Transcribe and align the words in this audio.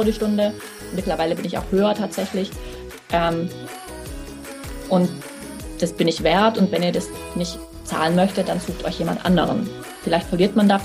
Euro 0.00 0.04
die 0.04 0.12
Stunde. 0.12 0.54
Mittlerweile 0.94 1.34
bin 1.34 1.44
ich 1.44 1.58
auch 1.58 1.70
höher 1.70 1.94
tatsächlich. 1.94 2.50
Ähm, 3.12 3.48
und 4.88 5.08
das 5.78 5.92
bin 5.92 6.08
ich 6.08 6.22
wert. 6.22 6.58
Und 6.58 6.72
wenn 6.72 6.82
ihr 6.82 6.92
das 6.92 7.08
nicht 7.34 7.58
zahlen 7.84 8.16
möchtet, 8.16 8.48
dann 8.48 8.60
sucht 8.60 8.84
euch 8.84 8.98
jemand 8.98 9.24
anderen. 9.24 9.68
Vielleicht 10.02 10.26
verliert 10.26 10.56
man 10.56 10.68
da 10.68 10.80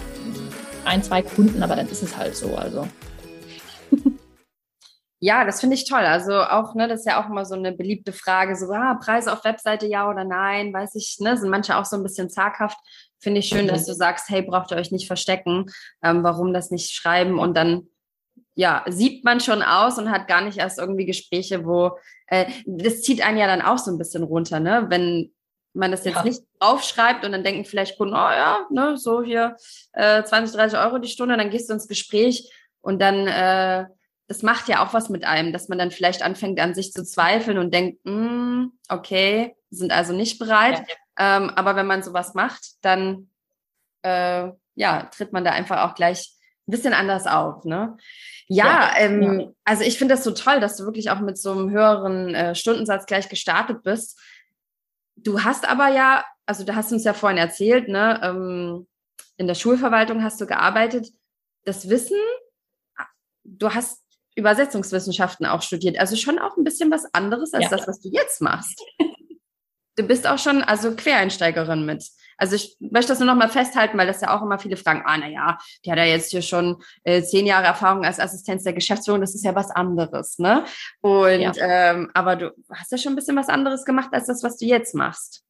ein, 0.85 1.01
zwei 1.01 1.21
Kunden, 1.21 1.63
aber 1.63 1.75
dann 1.75 1.87
ist 1.87 2.03
es 2.03 2.17
halt 2.17 2.35
so. 2.35 2.55
Also. 2.55 2.87
Ja, 5.21 5.43
das 5.43 5.61
finde 5.61 5.75
ich 5.75 5.89
toll. 5.89 6.01
Also 6.01 6.33
auch, 6.33 6.75
ne, 6.75 6.87
das 6.87 6.99
ist 6.99 7.05
ja 7.07 7.23
auch 7.23 7.29
immer 7.29 7.45
so 7.45 7.55
eine 7.55 7.71
beliebte 7.71 8.11
Frage, 8.11 8.55
so, 8.55 8.71
ah, 8.71 8.99
Preise 9.01 9.33
auf 9.33 9.43
Webseite 9.43 9.87
ja 9.87 10.07
oder 10.07 10.23
nein, 10.23 10.71
weiß 10.71 10.93
ich, 10.95 11.17
ne, 11.19 11.35
sind 11.35 11.49
manche 11.49 11.77
auch 11.77 11.85
so 11.85 11.95
ein 11.95 12.03
bisschen 12.03 12.29
zaghaft. 12.29 12.77
Finde 13.19 13.39
ich 13.39 13.47
schön, 13.47 13.65
dass 13.65 13.83
mhm. 13.83 13.91
du 13.91 13.93
sagst, 13.95 14.29
hey, 14.29 14.43
braucht 14.43 14.71
ihr 14.71 14.77
euch 14.77 14.91
nicht 14.91 15.07
verstecken, 15.07 15.65
ähm, 16.03 16.21
warum 16.21 16.53
das 16.53 16.69
nicht 16.69 16.93
schreiben 16.93 17.39
und 17.39 17.57
dann 17.57 17.87
ja, 18.55 18.83
sieht 18.87 19.23
man 19.23 19.39
schon 19.39 19.61
aus 19.61 19.97
und 19.97 20.09
hat 20.09 20.27
gar 20.27 20.41
nicht 20.41 20.57
erst 20.57 20.79
irgendwie 20.79 21.05
Gespräche, 21.05 21.65
wo 21.65 21.97
äh, 22.27 22.45
das 22.65 23.01
zieht 23.01 23.21
einen 23.25 23.37
ja 23.37 23.47
dann 23.47 23.61
auch 23.61 23.77
so 23.77 23.91
ein 23.91 23.97
bisschen 23.97 24.23
runter, 24.23 24.59
ne? 24.59 24.85
Wenn 24.89 25.31
man 25.73 25.91
das 25.91 26.05
jetzt 26.05 26.15
ja. 26.15 26.23
nicht 26.23 26.41
aufschreibt 26.59 27.25
und 27.25 27.33
dann 27.33 27.43
denken 27.43 27.65
vielleicht 27.65 27.97
Kunden, 27.97 28.13
oh 28.13 28.17
ja, 28.17 28.65
ne, 28.71 28.97
so 28.97 29.21
hier 29.21 29.57
äh, 29.91 30.23
20, 30.23 30.55
30 30.55 30.79
Euro 30.79 30.99
die 30.99 31.09
Stunde, 31.09 31.35
dann 31.35 31.49
gehst 31.49 31.69
du 31.69 31.73
ins 31.73 31.87
Gespräch 31.87 32.49
und 32.81 33.01
dann 33.01 33.27
äh, 33.27 33.85
das 34.27 34.41
macht 34.41 34.67
ja 34.67 34.83
auch 34.83 34.93
was 34.93 35.09
mit 35.09 35.23
einem, 35.23 35.53
dass 35.53 35.67
man 35.67 35.77
dann 35.77 35.91
vielleicht 35.91 36.23
anfängt 36.23 36.59
an 36.59 36.73
sich 36.73 36.91
zu 36.91 37.03
zweifeln 37.03 37.57
und 37.57 37.73
denkt, 37.73 37.99
mm, 38.05 38.67
okay, 38.89 39.55
sind 39.69 39.91
also 39.91 40.13
nicht 40.13 40.39
bereit. 40.39 40.83
Ja. 41.17 41.37
Ähm, 41.37 41.49
aber 41.51 41.75
wenn 41.75 41.85
man 41.85 42.01
sowas 42.01 42.33
macht, 42.33 42.83
dann 42.83 43.29
äh, 44.01 44.49
ja, 44.75 45.03
tritt 45.15 45.31
man 45.31 45.43
da 45.43 45.51
einfach 45.51 45.83
auch 45.83 45.95
gleich 45.95 46.33
ein 46.67 46.71
bisschen 46.71 46.93
anders 46.93 47.27
auf. 47.27 47.63
Ne? 47.65 47.97
Ja, 48.47 48.65
ja, 48.65 48.91
ähm, 48.97 49.39
ja. 49.39 49.47
also 49.63 49.83
ich 49.83 49.97
finde 49.97 50.15
das 50.15 50.23
so 50.23 50.31
toll, 50.31 50.59
dass 50.59 50.77
du 50.77 50.85
wirklich 50.85 51.09
auch 51.09 51.19
mit 51.19 51.37
so 51.37 51.51
einem 51.51 51.69
höheren 51.69 52.33
äh, 52.33 52.55
Stundensatz 52.55 53.05
gleich 53.05 53.29
gestartet 53.29 53.83
bist. 53.83 54.19
Du 55.15 55.43
hast 55.43 55.67
aber 55.67 55.89
ja, 55.89 56.25
also 56.45 56.63
du 56.63 56.75
hast 56.75 56.91
uns 56.91 57.03
ja 57.03 57.13
vorhin 57.13 57.37
erzählt, 57.37 57.87
ne, 57.87 58.19
ähm, 58.23 58.87
in 59.37 59.47
der 59.47 59.55
Schulverwaltung 59.55 60.23
hast 60.23 60.39
du 60.41 60.45
gearbeitet. 60.45 61.09
Das 61.63 61.89
Wissen, 61.89 62.17
du 63.43 63.73
hast 63.73 64.01
Übersetzungswissenschaften 64.35 65.45
auch 65.45 65.61
studiert. 65.61 65.97
Also 65.97 66.15
schon 66.15 66.39
auch 66.39 66.57
ein 66.57 66.63
bisschen 66.63 66.91
was 66.91 67.05
anderes 67.13 67.53
als 67.53 67.65
ja. 67.65 67.69
das, 67.69 67.87
was 67.87 68.01
du 68.01 68.09
jetzt 68.09 68.41
machst. 68.41 68.81
Du 69.97 70.03
bist 70.03 70.27
auch 70.27 70.37
schon 70.37 70.61
also 70.61 70.93
Quereinsteigerin 70.93 71.85
mit. 71.85 72.03
Also 72.37 72.55
ich 72.55 72.77
möchte 72.79 73.09
das 73.09 73.19
nur 73.19 73.27
noch 73.27 73.35
mal 73.35 73.49
festhalten, 73.49 73.97
weil 73.97 74.07
das 74.07 74.21
ja 74.21 74.35
auch 74.35 74.41
immer 74.41 74.59
viele 74.59 74.77
fragen, 74.77 75.03
ah, 75.05 75.17
na 75.17 75.27
ja, 75.27 75.57
die 75.83 75.91
hat 75.91 75.97
ja 75.97 76.05
jetzt 76.05 76.31
hier 76.31 76.41
schon 76.41 76.81
äh, 77.03 77.21
zehn 77.21 77.45
Jahre 77.45 77.65
Erfahrung 77.65 78.05
als 78.05 78.19
Assistenz 78.19 78.63
der 78.63 78.73
Geschäftsführung, 78.73 79.21
das 79.21 79.35
ist 79.35 79.45
ja 79.45 79.55
was 79.55 79.71
anderes, 79.71 80.39
ne? 80.39 80.65
Und 81.01 81.41
ja. 81.41 81.53
ähm, 81.57 82.11
aber 82.13 82.35
du 82.35 82.51
hast 82.71 82.91
ja 82.91 82.97
schon 82.97 83.13
ein 83.13 83.15
bisschen 83.15 83.35
was 83.35 83.49
anderes 83.49 83.85
gemacht 83.85 84.09
als 84.11 84.27
das, 84.27 84.43
was 84.43 84.57
du 84.57 84.65
jetzt 84.65 84.95
machst. 84.95 85.43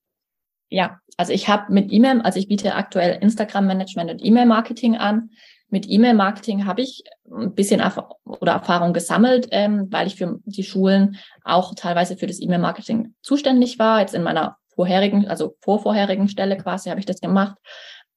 Ja, 0.70 1.00
also 1.18 1.32
ich 1.32 1.48
habe 1.48 1.72
mit 1.72 1.92
E-Mail, 1.92 2.22
also 2.22 2.40
ich 2.40 2.48
biete 2.48 2.76
aktuell 2.76 3.20
Instagram-Management 3.22 4.12
und 4.12 4.26
E-Mail-Marketing 4.26 4.98
an 4.98 5.30
mit 5.70 5.90
E-Mail-Marketing 5.90 6.66
habe 6.66 6.82
ich 6.82 7.04
ein 7.30 7.54
bisschen 7.54 7.80
Erf 7.80 8.00
oder 8.24 8.54
Erfahrung 8.54 8.94
gesammelt, 8.94 9.48
ähm, 9.52 9.88
weil 9.90 10.08
ich 10.08 10.16
für 10.16 10.40
die 10.46 10.64
Schulen 10.64 11.18
auch 11.44 11.74
teilweise 11.76 12.18
für 12.18 12.28
das 12.28 12.40
E-Mail-Marketing 12.40 13.16
zuständig 13.22 13.80
war. 13.80 14.00
Jetzt 14.00 14.14
in 14.14 14.24
meiner 14.24 14.58
vorherigen, 14.76 15.28
also 15.28 15.56
vorvorherigen 15.62 16.28
Stelle 16.28 16.58
quasi 16.58 16.90
habe 16.90 17.00
ich 17.00 17.06
das 17.06 17.22
gemacht. 17.22 17.58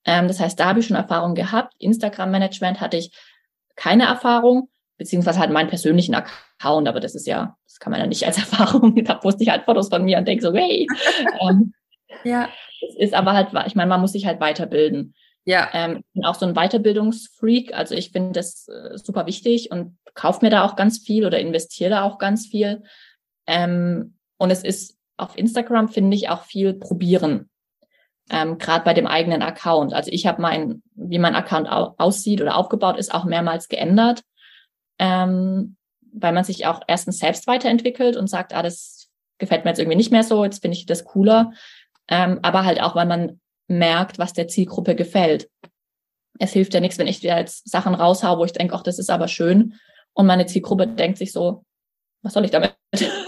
Ähm, 0.04 0.28
das 0.28 0.40
heißt, 0.40 0.58
da 0.58 0.66
habe 0.66 0.80
ich 0.80 0.86
schon 0.86 0.96
Erfahrung 0.96 1.34
gehabt. 1.34 1.74
Instagram-Management 1.78 2.80
hatte 2.80 2.96
ich 2.96 3.12
keine 3.76 4.04
Erfahrung, 4.04 4.68
beziehungsweise 4.96 5.38
halt 5.38 5.50
meinen 5.50 5.68
persönlichen 5.68 6.14
Account, 6.14 6.88
aber 6.88 7.00
das 7.00 7.14
ist 7.14 7.26
ja, 7.26 7.56
das 7.66 7.78
kann 7.78 7.92
man 7.92 8.00
ja 8.00 8.06
nicht 8.06 8.26
als 8.26 8.38
Erfahrung. 8.38 9.04
Da 9.04 9.14
poste 9.14 9.42
ich 9.42 9.50
halt 9.50 9.64
Fotos 9.64 9.88
von 9.88 10.04
mir 10.04 10.18
und 10.18 10.26
denke 10.26 10.42
so, 10.42 10.52
hey. 10.52 10.86
ähm, 11.40 11.72
ja. 12.24 12.48
Es 12.80 12.96
ist 12.96 13.14
aber 13.14 13.32
halt, 13.32 13.48
ich 13.66 13.74
meine, 13.74 13.88
man 13.88 14.00
muss 14.00 14.12
sich 14.12 14.26
halt 14.26 14.40
weiterbilden. 14.40 15.14
Ja. 15.44 15.68
Ähm, 15.72 15.98
ich 15.98 16.12
bin 16.12 16.24
auch 16.24 16.34
so 16.34 16.46
ein 16.46 16.54
Weiterbildungsfreak. 16.54 17.74
Also 17.74 17.94
ich 17.94 18.10
finde 18.10 18.32
das 18.32 18.68
äh, 18.68 18.98
super 18.98 19.26
wichtig 19.26 19.70
und 19.70 19.96
kaufe 20.14 20.44
mir 20.44 20.50
da 20.50 20.64
auch 20.64 20.76
ganz 20.76 20.98
viel 20.98 21.24
oder 21.24 21.40
investiere 21.40 21.90
da 21.90 22.02
auch 22.02 22.18
ganz 22.18 22.46
viel. 22.46 22.82
Ähm, 23.46 24.16
und 24.36 24.50
es 24.50 24.62
ist 24.62 24.97
auf 25.18 25.36
Instagram, 25.36 25.88
finde 25.88 26.16
ich, 26.16 26.28
auch 26.30 26.44
viel 26.44 26.74
probieren. 26.74 27.50
Ähm, 28.30 28.58
Gerade 28.58 28.84
bei 28.84 28.94
dem 28.94 29.06
eigenen 29.06 29.42
Account. 29.42 29.92
Also 29.92 30.10
ich 30.12 30.26
habe 30.26 30.40
mein, 30.40 30.82
wie 30.94 31.18
mein 31.18 31.34
Account 31.34 31.68
au 31.70 31.94
aussieht 31.98 32.40
oder 32.40 32.56
aufgebaut 32.56 32.98
ist, 32.98 33.12
auch 33.12 33.24
mehrmals 33.24 33.68
geändert. 33.68 34.22
Ähm, 34.98 35.76
weil 36.12 36.32
man 36.32 36.44
sich 36.44 36.66
auch 36.66 36.80
erstens 36.86 37.18
selbst 37.18 37.46
weiterentwickelt 37.46 38.16
und 38.16 38.28
sagt, 38.28 38.54
ah, 38.54 38.62
das 38.62 39.08
gefällt 39.38 39.64
mir 39.64 39.70
jetzt 39.70 39.78
irgendwie 39.78 39.96
nicht 39.96 40.10
mehr 40.10 40.24
so, 40.24 40.44
jetzt 40.44 40.62
finde 40.62 40.76
ich 40.76 40.86
das 40.86 41.04
cooler. 41.04 41.52
Ähm, 42.08 42.40
aber 42.42 42.64
halt 42.64 42.80
auch, 42.80 42.94
weil 42.94 43.06
man 43.06 43.40
merkt, 43.68 44.18
was 44.18 44.32
der 44.32 44.48
Zielgruppe 44.48 44.94
gefällt. 44.94 45.48
Es 46.38 46.52
hilft 46.52 46.74
ja 46.74 46.80
nichts, 46.80 46.98
wenn 46.98 47.06
ich 47.06 47.20
dir 47.20 47.36
jetzt 47.36 47.68
Sachen 47.68 47.94
raushau, 47.94 48.38
wo 48.38 48.44
ich 48.44 48.52
denke, 48.52 48.74
ach, 48.74 48.82
das 48.82 48.98
ist 48.98 49.10
aber 49.10 49.28
schön. 49.28 49.74
Und 50.14 50.26
meine 50.26 50.46
Zielgruppe 50.46 50.86
denkt 50.86 51.18
sich 51.18 51.32
so, 51.32 51.64
was 52.22 52.32
soll 52.32 52.44
ich 52.44 52.50
damit? 52.50 52.74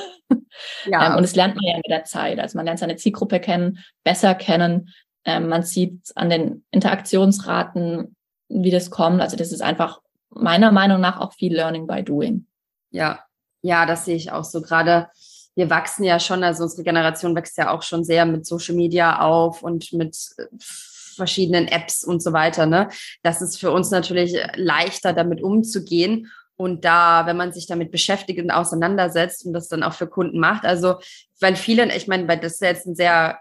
Ja. 0.87 1.13
ähm, 1.13 1.17
und 1.17 1.25
es 1.25 1.37
lernt 1.37 1.57
man 1.57 1.65
ja 1.65 1.77
mit 1.77 1.89
der 1.89 2.05
Zeit. 2.05 2.39
Also 2.39 2.57
man 2.57 2.65
lernt 2.65 2.81
seine 2.81 2.97
Zielgruppe 2.97 3.41
kennen, 3.41 3.79
besser 4.05 4.35
kennen. 4.35 4.91
Ähm, 5.25 5.49
man 5.49 5.63
sieht 5.63 6.13
an 6.15 6.31
den 6.31 6.65
Interaktionsraten, 6.71 8.17
wie 8.49 8.71
das 8.71 8.91
kommt. 8.91 9.21
Also 9.21 9.37
das 9.37 9.53
ist 9.53 9.63
einfach 9.63 10.01
meiner 10.31 10.73
Meinung 10.73 11.01
nach 11.01 11.21
auch 11.21 11.33
viel 11.35 11.55
Learning 11.55 11.87
by 11.87 12.03
Doing. 12.03 12.47
Ja, 12.91 13.21
ja, 13.63 13.87
das 13.87 14.05
sehe 14.05 14.17
ich 14.17 14.33
auch 14.33 14.45
so. 14.45 14.63
Gerade 14.63 15.09
wir 15.55 15.69
wachsen 15.69 16.05
ja 16.05 16.21
schon, 16.21 16.43
also 16.45 16.63
unsere 16.63 16.85
Generation 16.85 17.35
wächst 17.35 17.59
ja 17.59 17.71
auch 17.71 17.83
schon 17.83 18.05
sehr 18.05 18.25
mit 18.25 18.47
Social 18.47 18.75
Media 18.75 19.21
auf 19.21 19.63
und 19.63 19.93
mit 19.93 20.17
äh, 20.39 20.45
verschiedenen 20.59 21.69
Apps 21.69 22.03
und 22.05 22.23
so 22.23 22.33
weiter. 22.33 22.67
Ne? 22.67 22.89
Das 23.23 23.43
ist 23.43 23.59
für 23.59 23.71
uns 23.71 23.91
natürlich 23.91 24.37
leichter, 24.55 25.13
damit 25.13 25.43
umzugehen. 25.43 26.31
Und 26.61 26.85
da, 26.85 27.25
wenn 27.25 27.39
man 27.39 27.55
sich 27.55 27.67
damit 27.67 27.91
beschäftigt 27.91 28.39
und 28.39 28.51
auseinandersetzt 28.51 29.47
und 29.47 29.55
das 29.55 29.69
dann 29.69 29.83
auch 29.83 29.95
für 29.95 30.07
Kunden 30.07 30.39
macht, 30.39 30.67
also 30.67 30.97
weil 31.41 31.57
viele, 31.57 31.91
ich 31.97 32.07
meine, 32.07 32.29
weil 32.29 32.39
das 32.39 32.53
ist 32.53 32.61
jetzt 32.61 32.87
ein 32.87 32.95
sehr 32.95 33.39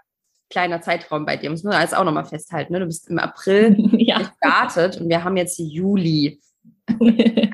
kleiner 0.49 0.79
Zeitraum 0.79 1.25
bei 1.25 1.35
dir, 1.35 1.49
muss 1.49 1.63
man 1.63 1.73
alles 1.73 1.93
auch 1.93 2.05
nochmal 2.05 2.23
festhalten. 2.23 2.71
Ne? 2.71 2.79
Du 2.79 2.85
bist 2.85 3.09
im 3.09 3.19
April 3.19 3.75
ja. 3.97 4.19
gestartet 4.19 5.01
und 5.01 5.09
wir 5.09 5.25
haben 5.25 5.35
jetzt 5.35 5.59
Juli. 5.59 6.39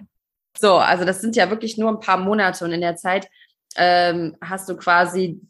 so, 0.55 0.75
also 0.75 1.03
das 1.03 1.21
sind 1.21 1.35
ja 1.35 1.49
wirklich 1.49 1.79
nur 1.79 1.89
ein 1.89 1.99
paar 1.99 2.17
Monate 2.17 2.63
und 2.63 2.71
in 2.71 2.81
der 2.81 2.95
Zeit 2.95 3.27
ähm, 3.75 4.37
hast 4.41 4.69
du 4.69 4.77
quasi 4.77 5.41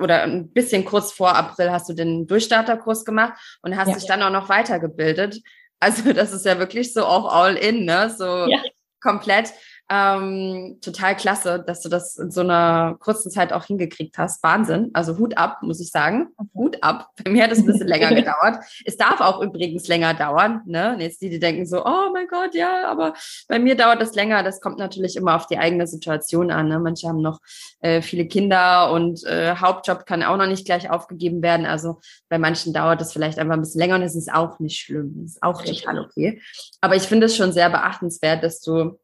oder 0.00 0.22
ein 0.22 0.50
bisschen 0.50 0.84
kurz 0.84 1.10
vor 1.10 1.34
April 1.34 1.72
hast 1.72 1.88
du 1.88 1.94
den 1.94 2.28
Durchstarterkurs 2.28 3.04
gemacht 3.04 3.32
und 3.62 3.76
hast 3.76 3.88
ja. 3.88 3.94
dich 3.94 4.06
dann 4.06 4.22
auch 4.22 4.30
noch 4.30 4.48
weitergebildet. 4.48 5.42
Also 5.80 6.12
das 6.12 6.32
ist 6.32 6.46
ja 6.46 6.60
wirklich 6.60 6.92
so 6.92 7.04
auch 7.04 7.34
all 7.34 7.56
in, 7.56 7.86
ne? 7.86 8.08
So 8.16 8.24
ja. 8.24 8.62
Komplett. 9.00 9.54
Ähm, 9.90 10.78
total 10.82 11.16
klasse, 11.16 11.64
dass 11.66 11.80
du 11.80 11.88
das 11.88 12.18
in 12.18 12.30
so 12.30 12.42
einer 12.42 12.96
kurzen 13.00 13.30
Zeit 13.30 13.54
auch 13.54 13.64
hingekriegt 13.64 14.18
hast. 14.18 14.42
Wahnsinn. 14.42 14.90
Also 14.92 15.16
Hut 15.16 15.38
ab, 15.38 15.62
muss 15.62 15.80
ich 15.80 15.90
sagen. 15.90 16.28
Hut 16.54 16.82
ab. 16.82 17.08
Bei 17.24 17.30
mir 17.30 17.44
hat 17.44 17.52
es 17.52 17.60
ein 17.60 17.66
bisschen 17.66 17.88
länger 17.88 18.08
gedauert. 18.14 18.62
Es 18.84 18.98
darf 18.98 19.22
auch 19.22 19.40
übrigens 19.40 19.88
länger 19.88 20.12
dauern. 20.12 20.60
Ne? 20.66 20.92
Und 20.92 21.00
jetzt 21.00 21.22
die, 21.22 21.30
die 21.30 21.38
denken 21.38 21.64
so, 21.64 21.86
oh 21.86 22.10
mein 22.12 22.26
Gott, 22.28 22.54
ja, 22.54 22.86
aber 22.86 23.14
bei 23.48 23.58
mir 23.58 23.76
dauert 23.76 24.02
das 24.02 24.14
länger. 24.14 24.42
Das 24.42 24.60
kommt 24.60 24.78
natürlich 24.78 25.16
immer 25.16 25.34
auf 25.36 25.46
die 25.46 25.56
eigene 25.56 25.86
Situation 25.86 26.50
an. 26.50 26.68
Ne? 26.68 26.78
Manche 26.80 27.08
haben 27.08 27.22
noch 27.22 27.40
äh, 27.80 28.02
viele 28.02 28.26
Kinder 28.26 28.92
und 28.92 29.24
äh, 29.24 29.56
Hauptjob 29.56 30.04
kann 30.04 30.22
auch 30.22 30.36
noch 30.36 30.46
nicht 30.46 30.66
gleich 30.66 30.90
aufgegeben 30.90 31.40
werden. 31.40 31.64
Also 31.64 32.00
bei 32.28 32.38
manchen 32.38 32.74
dauert 32.74 33.00
es 33.00 33.14
vielleicht 33.14 33.38
einfach 33.38 33.54
ein 33.54 33.62
bisschen 33.62 33.80
länger 33.80 33.94
und 33.94 34.02
es 34.02 34.14
ist 34.14 34.30
auch 34.30 34.58
nicht 34.58 34.78
schlimm. 34.78 35.14
Das 35.22 35.30
ist 35.32 35.42
auch 35.42 35.62
total 35.62 35.98
okay. 36.00 36.42
Aber 36.82 36.94
ich 36.94 37.04
finde 37.04 37.24
es 37.24 37.36
schon 37.36 37.52
sehr 37.52 37.70
beachtenswert, 37.70 38.44
dass 38.44 38.60
du 38.60 38.98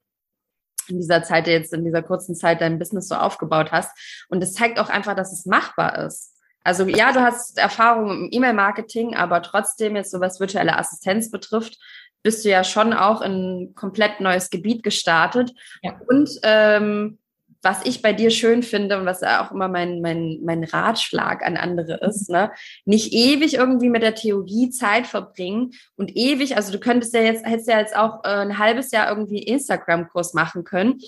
in 0.89 0.99
dieser 0.99 1.23
Zeit, 1.23 1.47
jetzt 1.47 1.73
in 1.73 1.85
dieser 1.85 2.03
kurzen 2.03 2.35
Zeit 2.35 2.61
dein 2.61 2.79
Business 2.79 3.09
so 3.09 3.15
aufgebaut 3.15 3.73
hast. 3.73 3.91
Und 4.29 4.43
es 4.43 4.55
zeigt 4.55 4.79
auch 4.79 4.89
einfach, 4.89 5.15
dass 5.15 5.33
es 5.33 5.47
machbar 5.47 5.99
ist. 6.07 6.33
Also 6.65 6.87
ja, 6.87 7.13
du 7.13 7.21
hast 7.21 7.59
Erfahrung 7.59 8.11
im 8.11 8.29
E-Mail-Marketing, 8.31 9.15
aber 9.15 9.43
trotzdem 9.43 9.97
jetzt 9.97 10.11
so 10.11 10.21
was 10.21 10.41
virtuelle 10.41 10.79
Assistenz 10.79 11.31
betrifft, 11.31 11.79
bist 12.23 12.45
du 12.45 12.49
ja 12.49 12.65
schon 12.65 12.95
auch 12.95 13.21
in 13.21 13.33
ein 13.33 13.75
komplett 13.75 14.21
neues 14.21 14.49
Gebiet 14.49 14.83
gestartet. 14.83 15.53
Ja. 15.83 16.01
Und 16.09 16.31
ähm, 16.43 17.19
was 17.65 17.85
ich 17.85 18.03
bei 18.03 18.13
dir 18.13 18.31
schön 18.31 18.63
finde 18.63 18.99
und 18.99 19.07
was 19.07 19.23
auch 19.23 19.51
immer 19.51 19.69
mein, 19.69 20.01
mein, 20.01 20.41
mein 20.45 20.65
Ratschlag 20.65 21.45
an 21.45 21.57
andere 21.57 21.95
ist, 22.07 22.31
ne? 22.31 22.51
nicht 22.85 23.13
ewig 23.13 23.55
irgendwie 23.55 23.89
mit 23.89 24.03
der 24.03 24.15
Theorie 24.15 24.71
Zeit 24.71 25.07
verbringen 25.07 25.73
und 25.97 26.15
ewig, 26.17 26.57
also 26.57 26.73
du 26.73 26.79
könntest 26.79 27.15
ja 27.15 27.23
jetzt, 27.23 27.45
hättest 27.45 27.69
ja 27.69 27.79
jetzt 27.79 27.97
auch 27.97 28.23
äh, 28.25 28.29
ein 28.29 28.59
halbes 28.59 28.91
Jahr 28.91 29.09
irgendwie 29.09 29.43
Instagram-Kurs 29.43 30.35
machen 30.35 30.65
können 30.65 30.99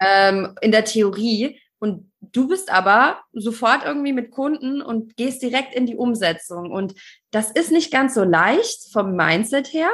ähm, 0.00 0.54
in 0.60 0.72
der 0.72 0.84
Theorie 0.84 1.60
und 1.78 2.10
du 2.20 2.48
bist 2.48 2.70
aber 2.70 3.20
sofort 3.32 3.84
irgendwie 3.84 4.12
mit 4.12 4.30
Kunden 4.30 4.82
und 4.82 5.16
gehst 5.16 5.42
direkt 5.42 5.74
in 5.74 5.86
die 5.86 5.96
Umsetzung 5.96 6.70
und 6.70 6.94
das 7.30 7.50
ist 7.50 7.70
nicht 7.70 7.92
ganz 7.92 8.14
so 8.14 8.24
leicht 8.24 8.92
vom 8.92 9.14
Mindset 9.14 9.72
her, 9.72 9.90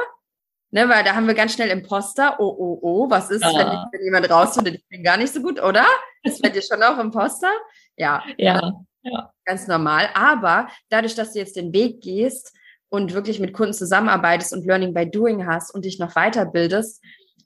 Ne, 0.69 0.89
weil 0.89 1.03
da 1.03 1.15
haben 1.15 1.27
wir 1.27 1.33
ganz 1.33 1.53
schnell 1.53 1.69
Imposter. 1.69 2.35
Oh, 2.39 2.55
oh, 2.57 2.79
oh, 2.81 3.09
was 3.09 3.29
ist, 3.29 3.41
ja. 3.41 3.53
wenn, 3.53 3.99
wenn 3.99 4.05
jemand 4.05 4.29
rausfindet, 4.29 4.75
ich 4.75 4.87
bin 4.89 5.01
gar 5.01 5.15
nicht 5.15 5.33
so 5.33 5.41
gut, 5.41 5.61
oder? 5.61 5.85
Ist 6.23 6.41
bei 6.41 6.49
dir 6.49 6.61
schon 6.61 6.83
auch 6.83 6.97
Imposter? 6.99 7.51
Ja. 7.95 8.21
Ja. 8.37 8.73
ja. 9.03 9.33
Ganz 9.45 9.67
normal. 9.67 10.09
Aber 10.13 10.67
dadurch, 10.89 11.15
dass 11.15 11.31
du 11.31 11.39
jetzt 11.39 11.55
den 11.55 11.71
Weg 11.71 12.01
gehst 12.01 12.53
und 12.89 13.13
wirklich 13.13 13.39
mit 13.39 13.53
Kunden 13.53 13.73
zusammenarbeitest 13.73 14.51
und 14.51 14.65
Learning 14.65 14.93
by 14.93 15.09
Doing 15.09 15.45
hast 15.45 15.73
und 15.73 15.85
dich 15.85 15.99
noch 15.99 16.15
weiterbildest, 16.15 17.01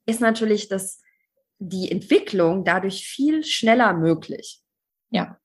ist 0.07 0.21
natürlich 0.21 0.67
das, 0.67 1.01
die 1.59 1.91
Entwicklung 1.91 2.65
dadurch 2.65 3.05
viel 3.07 3.43
schneller 3.43 3.93
möglich. 3.93 4.61
Ja. 5.11 5.37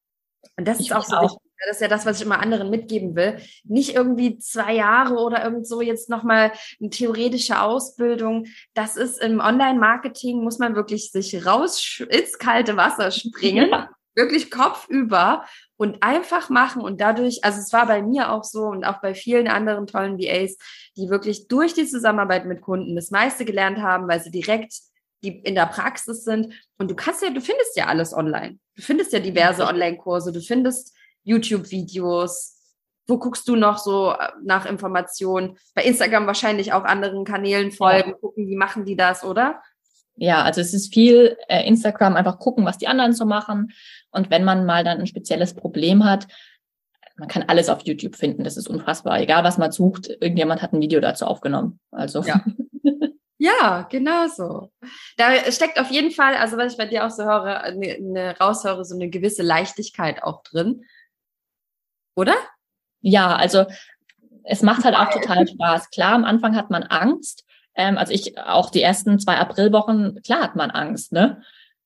Und 0.57 0.67
das 0.67 0.81
ich 0.81 0.87
ist 0.87 0.97
auch 0.97 1.05
so 1.05 1.17
auch. 1.17 1.39
Das 1.65 1.77
ist 1.77 1.81
ja 1.81 1.89
das, 1.89 2.07
was 2.07 2.19
ich 2.21 2.27
immer 2.27 2.41
anderen 2.41 2.71
mitgeben 2.71 3.17
will. 3.17 3.39
Nicht 3.65 3.95
irgendwie 3.95 4.39
zwei 4.39 4.75
Jahre 4.75 5.15
oder 5.17 5.45
irgend 5.45 5.67
so 5.67 5.81
jetzt 5.81 6.09
nochmal 6.09 6.53
eine 6.81 6.91
theoretische 6.91 7.61
Ausbildung. 7.61 8.47
Das 8.75 8.97
ist 8.97 9.21
im 9.21 9.41
Online-Marketing, 9.41 10.43
muss 10.43 10.59
man 10.59 10.77
wirklich 10.77 11.11
sich 11.11 11.47
raus 11.47 12.03
ins 12.09 12.39
kalte 12.39 12.77
Wasser 12.77 13.11
springen. 13.11 13.71
Ja. 13.71 13.91
Wirklich 14.15 14.51
kopfüber 14.51 15.45
und 15.77 16.03
einfach 16.03 16.49
machen 16.49 16.81
und 16.81 17.03
dadurch, 17.03 17.45
also 17.45 17.59
es 17.59 17.71
war 17.75 17.87
bei 17.87 18.01
mir 18.01 18.33
auch 18.33 18.45
so 18.45 18.63
und 18.63 18.85
auch 18.85 19.03
bei 19.03 19.15
vielen 19.15 19.47
anderen 19.47 19.87
tollen 19.87 20.19
VAs, 20.19 20.57
die 20.97 21.11
wirklich 21.11 21.49
durch 21.49 21.75
die 21.75 21.87
Zusammenarbeit 21.87 22.47
mit 22.47 22.63
Kunden 22.63 22.97
das 22.97 23.11
meiste 23.11 23.45
gelernt 23.45 23.79
haben, 23.79 24.09
weil 24.09 24.23
sie 24.23 24.31
direkt 24.31 24.73
die 25.23 25.41
in 25.41 25.55
der 25.55 25.67
Praxis 25.67 26.25
sind. 26.25 26.53
Und 26.79 26.91
du 26.91 26.95
kannst 26.95 27.23
ja, 27.23 27.31
du 27.31 27.41
findest 27.41 27.77
ja 27.77 27.87
alles 27.87 28.15
online. 28.15 28.59
Du 28.77 28.83
findest 28.83 29.13
ja 29.13 29.19
diverse 29.19 29.67
Online-Kurse, 29.67 30.33
du 30.33 30.41
findest 30.41 30.96
YouTube-Videos. 31.27 32.55
Wo 33.07 33.19
guckst 33.19 33.47
du 33.47 33.55
noch 33.55 33.79
so 33.79 34.13
äh, 34.13 34.29
nach 34.43 34.67
Informationen? 34.67 35.59
Bei 35.75 35.85
Instagram 35.85 36.27
wahrscheinlich 36.27 36.73
auch 36.73 36.85
anderen 36.85 37.25
Kanälen 37.25 37.71
folgen, 37.71 38.11
ja. 38.11 38.17
gucken, 38.17 38.49
wie 38.49 38.57
machen 38.57 38.85
die 38.85 38.97
das, 38.97 39.23
oder? 39.23 39.61
Ja, 40.17 40.43
also 40.43 40.63
es 40.63 40.73
ist 40.73 40.95
viel 40.95 41.37
äh, 41.49 41.67
Instagram, 41.69 42.17
einfach 42.17 42.39
gucken, 42.39 42.65
was 42.65 42.79
die 42.79 42.89
anderen 42.89 43.13
so 43.13 43.27
machen. 43.27 43.73
Und 44.11 44.31
wenn 44.31 44.45
man 44.45 44.65
mal 44.65 44.83
dann 44.83 44.99
ein 44.99 45.07
spezielles 45.07 45.55
Problem 45.55 46.05
hat, 46.05 46.27
man 47.17 47.29
kann 47.29 47.45
alles 47.47 47.69
auf 47.69 47.83
YouTube 47.83 48.17
finden. 48.17 48.45
Das 48.45 48.57
ist 48.57 48.69
unfassbar. 48.69 49.21
Egal, 49.21 49.45
was 49.45 49.59
man 49.59 49.73
sucht, 49.73 50.09
irgendjemand 50.09 50.63
hat 50.63 50.73
ein 50.73 50.81
Video 50.81 51.01
dazu 51.01 51.27
aufgenommen. 51.27 51.81
Also. 51.91 52.23
Ja. 52.23 52.45
Ja, 53.39 53.87
genau 53.91 54.29
so. 54.29 54.71
Da 55.19 55.53
steckt 55.53 55.79
auf 55.79 55.91
jeden 55.91 56.11
Fall, 56.11 56.37
also 56.37 56.57
was 56.57 56.73
ich 56.73 56.79
bei 56.79 56.87
dir 56.87 57.05
auch 57.07 57.11
so 57.11 57.25
höre, 57.25 57.61
eine, 57.61 57.93
eine 57.93 58.39
raushöre, 58.39 58.83
so 58.85 58.95
eine 58.95 59.11
gewisse 59.11 59.43
Leichtigkeit 59.43 60.23
auch 60.23 60.43
drin. 60.43 60.85
Oder? 62.17 62.35
Ja, 63.01 63.37
also 63.37 63.67
es 64.43 64.63
macht 64.63 64.85
halt 64.85 64.97
auch 64.97 65.11
total 65.11 65.47
Spaß. 65.47 65.91
Klar, 65.91 66.15
am 66.15 66.25
Anfang 66.25 66.57
hat 66.57 66.71
man 66.71 66.83
Angst. 66.83 67.45
Ähm, 67.75 67.99
also 67.99 68.13
ich 68.13 68.39
auch 68.39 68.71
die 68.71 68.83
ersten 68.83 69.19
zwei 69.19 69.37
Aprilwochen, 69.37 70.21
klar 70.23 70.43
hat 70.43 70.57
man 70.57 70.71
Angst, 70.71 71.13
ne? 71.13 71.43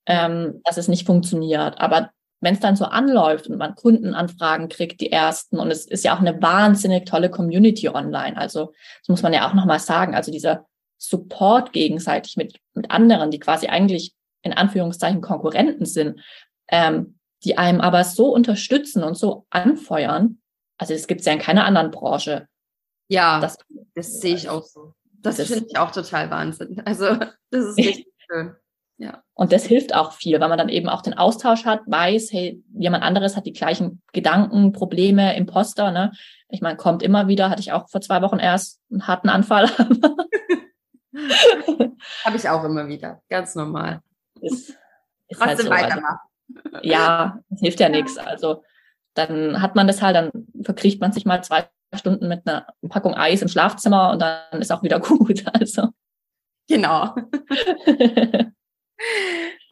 Ähm, 0.07 0.61
dass 0.65 0.77
es 0.77 0.89
nicht 0.89 1.07
funktioniert. 1.07 1.79
Aber 1.79 2.11
wenn 2.41 2.55
es 2.55 2.61
dann 2.61 2.77
so 2.77 2.87
anläuft 2.87 3.49
und 3.49 3.59
man 3.59 3.75
Kundenanfragen 3.75 4.69
kriegt, 4.69 5.01
die 5.01 5.13
ersten, 5.13 5.59
und 5.59 5.71
es 5.71 5.85
ist 5.85 6.05
ja 6.05 6.15
auch 6.15 6.21
eine 6.21 6.41
wahnsinnig 6.41 7.05
tolle 7.05 7.31
Community 7.31 7.89
online. 7.89 8.37
Also 8.37 8.73
das 9.01 9.09
muss 9.09 9.23
man 9.23 9.35
ja 9.35 9.49
auch 9.49 9.55
nochmal 9.55 9.79
sagen. 9.79 10.15
Also 10.15 10.33
dieser 10.33 10.67
Support 10.97 11.73
gegenseitig 11.73 12.37
mit, 12.37 12.59
mit 12.75 12.91
anderen, 12.91 13.31
die 13.31 13.41
quasi 13.41 13.67
eigentlich 13.67 14.15
in 14.43 14.55
Anführungszeichen 14.55 15.21
Konkurrenten 15.21 15.85
sind, 15.85 16.21
ähm, 16.69 17.20
die 17.45 17.59
einem 17.59 17.81
aber 17.81 18.05
so 18.05 18.33
unterstützen 18.33 19.03
und 19.03 19.17
so 19.17 19.47
anfeuern. 19.51 20.41
Also 20.79 20.95
das 20.95 21.07
gibt 21.07 21.21
es 21.21 21.27
ja 21.27 21.33
in 21.33 21.39
keiner 21.39 21.65
anderen 21.65 21.91
Branche. 21.91 22.47
Ja, 23.09 23.41
das, 23.41 23.59
das 23.95 24.21
sehe 24.21 24.35
ich 24.35 24.49
auch 24.49 24.63
so. 24.63 24.95
Das, 25.23 25.37
das 25.37 25.49
finde 25.49 25.67
ich 25.69 25.79
auch 25.79 25.91
total 25.91 26.31
Wahnsinn. 26.31 26.81
Also 26.85 27.17
das 27.51 27.65
ist 27.65 27.77
richtig 27.79 28.13
schön. 28.31 28.55
Ja. 28.97 29.23
Und 29.33 29.53
das 29.53 29.65
hilft 29.65 29.95
auch 29.95 30.13
viel, 30.13 30.39
weil 30.41 30.49
man 30.51 30.59
dann 30.59 30.69
eben 30.69 30.91
auch 30.91 31.01
den 31.01 31.15
Austausch 31.15 31.65
hat, 31.65 31.81
weiß, 31.87 32.33
hey, 32.33 32.63
jemand 32.75 33.03
anderes 33.03 33.35
hat 33.35 33.47
die 33.47 33.55
gleichen 33.55 34.03
Gedanken, 34.13 34.73
Probleme, 34.73 35.35
Imposter, 35.37 35.91
ne? 35.91 36.13
Ich 36.51 36.61
meine, 36.61 36.77
kommt 36.77 37.03
immer 37.03 37.27
wieder, 37.27 37.49
hatte 37.49 37.63
ich 37.63 37.73
auch 37.73 37.89
vor 37.89 38.03
zwei 38.03 38.21
Wochen 38.21 38.39
erst 38.39 38.79
einen 38.91 39.07
harten 39.07 39.31
Anfall. 39.31 39.71
Habe 42.25 42.37
ich 42.37 42.49
auch 42.49 42.63
immer 42.65 42.89
wieder. 42.89 43.23
Ganz 43.29 43.55
normal. 43.55 44.01
Ist, 44.41 44.77
ist 45.29 45.41
halt 45.41 45.59
so. 45.59 45.71
weitermachen. 45.71 46.30
Ja, 46.83 47.41
das 47.51 47.61
hilft 47.61 47.81
ja 47.81 47.89
nichts. 47.89 48.19
Also 48.19 48.63
dann 49.15 49.61
hat 49.61 49.75
man 49.75 49.87
das 49.87 50.03
halt, 50.03 50.17
dann 50.17 50.31
verkriecht 50.63 51.01
man 51.01 51.13
sich 51.13 51.25
mal 51.25 51.43
zwei 51.43 51.69
Stunden 51.95 52.29
mit 52.29 52.47
einer 52.47 52.67
Packung 52.89 53.15
Eis 53.15 53.43
im 53.43 53.49
Schlafzimmer 53.49 54.13
und 54.13 54.21
dann 54.21 54.61
ist 54.61 54.71
auch 54.73 54.83
wieder 54.83 55.01
gut. 55.01 55.45
Also. 55.53 55.89
Genau. 56.69 57.15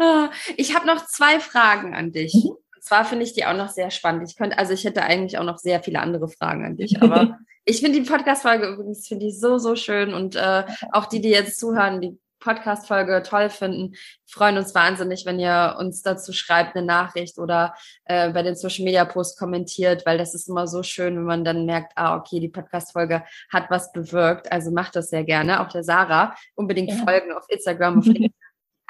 Ah, 0.00 0.30
ich 0.56 0.74
habe 0.74 0.86
noch 0.86 1.04
zwei 1.04 1.38
Fragen 1.38 1.94
an 1.94 2.12
dich. 2.12 2.32
Mhm. 2.32 2.50
Und 2.50 2.82
zwar 2.82 3.04
finde 3.04 3.24
ich 3.24 3.34
die 3.34 3.44
auch 3.44 3.54
noch 3.54 3.68
sehr 3.68 3.90
spannend. 3.90 4.26
Ich 4.26 4.36
könnte, 4.36 4.56
also 4.56 4.72
ich 4.72 4.84
hätte 4.84 5.02
eigentlich 5.02 5.36
auch 5.36 5.44
noch 5.44 5.58
sehr 5.58 5.82
viele 5.82 6.00
andere 6.00 6.28
Fragen 6.28 6.64
an 6.64 6.76
dich, 6.78 7.02
aber 7.02 7.36
Ich 7.70 7.82
finde 7.82 8.00
die 8.00 8.08
Podcast-Folge 8.08 8.66
übrigens 8.66 9.06
finde 9.06 9.26
ich 9.26 9.38
so, 9.38 9.58
so 9.58 9.76
schön 9.76 10.14
und 10.14 10.36
äh, 10.36 10.64
auch 10.90 11.04
die, 11.04 11.20
die 11.20 11.28
jetzt 11.28 11.60
zuhören, 11.60 12.00
die 12.00 12.18
Podcast-Folge 12.40 13.22
toll 13.22 13.50
finden, 13.50 13.94
freuen 14.26 14.56
uns 14.58 14.74
wahnsinnig, 14.74 15.26
wenn 15.26 15.38
ihr 15.38 15.76
uns 15.78 16.02
dazu 16.02 16.32
schreibt, 16.32 16.76
eine 16.76 16.86
Nachricht 16.86 17.38
oder 17.38 17.74
äh, 18.04 18.30
bei 18.30 18.42
den 18.42 18.54
Social-Media-Posts 18.54 19.38
kommentiert, 19.38 20.04
weil 20.06 20.18
das 20.18 20.34
ist 20.34 20.48
immer 20.48 20.66
so 20.66 20.82
schön, 20.82 21.16
wenn 21.16 21.24
man 21.24 21.44
dann 21.44 21.66
merkt, 21.66 21.92
ah, 21.96 22.16
okay, 22.16 22.40
die 22.40 22.48
Podcast-Folge 22.48 23.24
hat 23.52 23.70
was 23.70 23.92
bewirkt. 23.92 24.50
Also 24.52 24.70
macht 24.70 24.96
das 24.96 25.10
sehr 25.10 25.24
gerne. 25.24 25.60
Auch 25.60 25.68
der 25.68 25.84
Sarah 25.84 26.34
unbedingt 26.54 26.90
ja. 26.90 26.96
folgen 26.96 27.32
auf 27.32 27.44
Instagram, 27.48 27.98
auf 27.98 28.04
LinkedIn. 28.06 28.32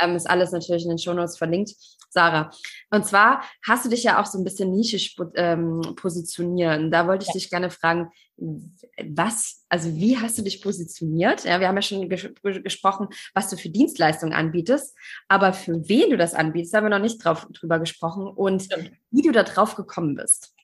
Ähm, 0.01 0.17
ist 0.17 0.29
alles 0.29 0.53
natürlich 0.53 0.85
in 0.85 0.91
den 0.91 0.99
Shownotes 0.99 1.37
verlinkt. 1.37 1.75
Sarah. 2.11 2.51
Und 2.91 3.05
zwar 3.05 3.43
hast 3.67 3.85
du 3.85 3.91
dich 3.91 4.03
ja 4.03 4.21
auch 4.21 4.27
so 4.27 4.39
ein 4.39 4.45
bisschen 4.45 4.71
nischisch 4.71 5.15
ähm, 5.35 5.81
positionieren. 5.97 6.91
Da 6.91 7.07
wollte 7.07 7.25
ich 7.25 7.29
ja. 7.29 7.35
dich 7.35 7.51
gerne 7.51 7.71
fragen, 7.71 8.11
was, 8.37 9.65
also 9.69 9.95
wie 9.97 10.17
hast 10.17 10.39
du 10.39 10.43
dich 10.43 10.63
positioniert? 10.63 11.45
Ja, 11.45 11.61
wir 11.61 11.69
haben 11.69 11.77
ja 11.77 11.83
schon 11.83 12.09
ges 12.09 12.29
gesprochen, 12.43 13.09
was 13.35 13.51
du 13.51 13.57
für 13.57 13.69
Dienstleistungen 13.69 14.33
anbietest, 14.33 14.97
aber 15.27 15.53
für 15.53 15.89
wen 15.89 16.11
du 16.11 16.17
das 16.17 16.35
anbietest, 16.35 16.75
haben 16.75 16.85
wir 16.85 16.91
noch 16.91 17.01
nicht 17.01 17.23
drauf, 17.23 17.47
drüber 17.53 17.79
gesprochen 17.79 18.27
und 18.27 18.63
Stimmt. 18.63 18.93
wie 19.11 19.23
du 19.23 19.33
da 19.33 19.43
drauf 19.43 19.75
gekommen 19.75 20.15
bist. 20.15 20.55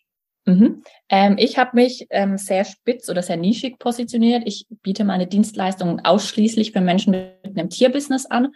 Mhm. 0.47 0.83
Ähm, 1.09 1.37
ich 1.39 1.59
habe 1.59 1.71
mich 1.75 2.07
ähm, 2.11 2.37
sehr 2.37 2.65
spitz 2.65 3.09
oder 3.09 3.23
sehr 3.23 3.39
nischig 3.39 3.79
positioniert. 3.79 4.43
Ich 4.47 4.67
biete 4.83 5.05
meine 5.05 5.27
Dienstleistungen 5.27 6.05
ausschließlich 6.05 6.73
für 6.73 6.83
Menschen 6.83 7.13
mit 7.13 7.59
einem 7.59 7.71
Tierbusiness 7.71 8.27
an. 8.27 8.53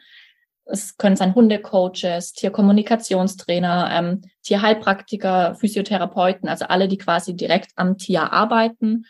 Es 0.70 0.96
können 0.96 1.16
sein 1.16 1.34
Hundecoaches, 1.34 2.32
Tierkommunikationstrainer, 2.34 3.88
ähm, 3.92 4.22
Tierheilpraktiker, 4.42 5.54
Physiotherapeuten, 5.54 6.48
also 6.48 6.66
alle, 6.66 6.88
die 6.88 6.98
quasi 6.98 7.34
direkt 7.34 7.70
am 7.76 7.96
Tier 7.96 8.32
arbeiten. 8.32 9.06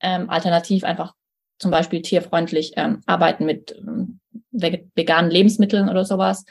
Ähm, 0.00 0.30
alternativ 0.30 0.84
einfach 0.84 1.14
zum 1.58 1.70
Beispiel 1.70 2.02
tierfreundlich 2.02 2.72
ähm, 2.76 3.00
arbeiten 3.06 3.44
mit 3.44 3.74
ähm, 3.76 4.20
veganen 4.50 5.30
Lebensmitteln 5.30 5.88
oder 5.88 6.04
sowas. 6.04 6.44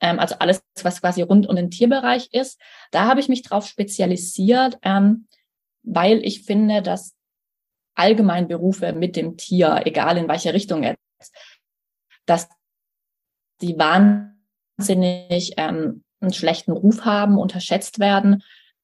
Ähm, 0.00 0.18
also 0.18 0.36
alles, 0.38 0.62
was 0.82 1.00
quasi 1.00 1.22
rund 1.22 1.46
um 1.46 1.56
den 1.56 1.70
Tierbereich 1.70 2.28
ist. 2.32 2.60
Da 2.90 3.06
habe 3.06 3.20
ich 3.20 3.28
mich 3.28 3.42
drauf 3.42 3.66
spezialisiert, 3.66 4.78
ähm, 4.82 5.26
weil 5.82 6.24
ich 6.24 6.42
finde, 6.42 6.82
dass 6.82 7.14
allgemein 7.94 8.48
Berufe 8.48 8.92
mit 8.92 9.16
dem 9.16 9.36
Tier, 9.36 9.82
egal 9.84 10.16
in 10.16 10.28
welche 10.28 10.52
Richtung 10.52 10.82
jetzt, 10.82 10.98
dass 12.26 12.48
die 13.62 13.76
wahnsinnig 13.78 15.54
ähm, 15.56 16.02
einen 16.20 16.32
schlechten 16.32 16.72
Ruf 16.72 17.04
haben, 17.04 17.38
unterschätzt 17.38 17.98
werden, 17.98 18.42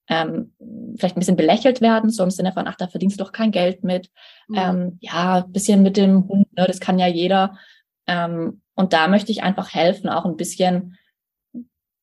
ähm, 0.09 0.53
vielleicht 0.99 1.17
ein 1.17 1.21
bisschen 1.21 1.37
belächelt 1.37 1.81
werden, 1.81 2.11
so 2.11 2.23
im 2.23 2.31
Sinne 2.31 2.53
von, 2.53 2.67
ach, 2.67 2.77
da 2.77 2.89
verdienst 2.89 3.19
du 3.19 3.25
doch 3.25 3.33
kein 3.33 3.53
Geld 3.53 3.85
mit. 3.85 4.11
Mhm. 4.49 4.57
Ähm, 4.59 4.99
ja, 5.01 5.47
bisschen 5.49 5.83
mit 5.83 5.97
dem 5.97 6.29
Hund, 6.29 6.53
ne, 6.57 6.67
das 6.67 6.81
kann 6.81 6.99
ja 6.99 7.07
jeder. 7.07 7.57
Ähm, 8.07 8.61
und 8.75 8.93
da 8.93 9.09
möchte 9.09 9.31
ich 9.31 9.43
einfach 9.43 9.73
helfen, 9.73 10.09
auch 10.09 10.25
ein 10.25 10.37
bisschen 10.37 10.99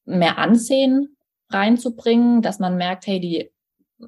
mehr 0.05 0.37
Ansehen 0.37 1.17
reinzubringen, 1.49 2.41
dass 2.41 2.59
man 2.59 2.77
merkt, 2.77 3.07
hey, 3.07 3.19
die 3.19 3.51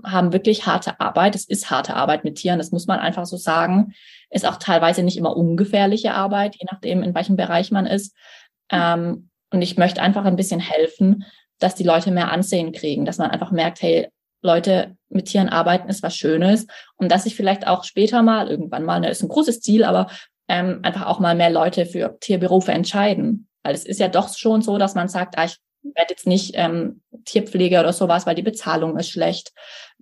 haben 0.03 0.33
wirklich 0.33 0.65
harte 0.65 0.99
Arbeit. 0.99 1.35
Es 1.35 1.45
ist 1.45 1.69
harte 1.69 1.95
Arbeit 1.95 2.23
mit 2.23 2.35
Tieren, 2.35 2.59
das 2.59 2.71
muss 2.71 2.87
man 2.87 2.99
einfach 2.99 3.25
so 3.25 3.37
sagen. 3.37 3.93
Ist 4.29 4.45
auch 4.45 4.57
teilweise 4.57 5.03
nicht 5.03 5.17
immer 5.17 5.35
ungefährliche 5.35 6.13
Arbeit, 6.13 6.55
je 6.55 6.67
nachdem, 6.71 7.01
in 7.03 7.15
welchem 7.15 7.35
Bereich 7.35 7.71
man 7.71 7.85
ist. 7.85 8.15
Ähm, 8.71 9.29
und 9.51 9.61
ich 9.61 9.77
möchte 9.77 10.01
einfach 10.01 10.25
ein 10.25 10.35
bisschen 10.35 10.59
helfen, 10.59 11.25
dass 11.59 11.75
die 11.75 11.83
Leute 11.83 12.11
mehr 12.11 12.31
Ansehen 12.31 12.71
kriegen, 12.71 13.05
dass 13.05 13.17
man 13.17 13.31
einfach 13.31 13.51
merkt, 13.51 13.81
hey, 13.81 14.07
Leute 14.41 14.95
mit 15.09 15.25
Tieren 15.25 15.49
arbeiten 15.49 15.89
ist 15.89 16.03
was 16.03 16.15
Schönes 16.15 16.67
und 16.95 17.11
dass 17.11 17.23
sich 17.23 17.35
vielleicht 17.35 17.67
auch 17.67 17.83
später 17.83 18.21
mal, 18.21 18.49
irgendwann 18.49 18.85
mal, 18.85 18.99
ne, 18.99 19.09
ist 19.09 19.21
ein 19.21 19.29
großes 19.29 19.59
Ziel, 19.59 19.83
aber 19.83 20.07
ähm, 20.47 20.79
einfach 20.83 21.05
auch 21.07 21.19
mal 21.19 21.35
mehr 21.35 21.49
Leute 21.49 21.85
für 21.85 22.17
Tierberufe 22.19 22.71
entscheiden. 22.71 23.47
Weil 23.63 23.75
es 23.75 23.85
ist 23.85 23.99
ja 23.99 24.07
doch 24.07 24.35
schon 24.35 24.61
so, 24.61 24.77
dass 24.77 24.95
man 24.95 25.09
sagt, 25.09 25.37
ah, 25.37 25.45
ich 25.45 25.57
werde 25.83 26.11
jetzt 26.11 26.27
nicht 26.27 26.53
ähm, 26.55 27.01
Tierpfleger 27.25 27.81
oder 27.81 27.93
sowas, 27.93 28.25
weil 28.25 28.35
die 28.35 28.41
Bezahlung 28.41 28.97
ist 28.97 29.09
schlecht, 29.09 29.51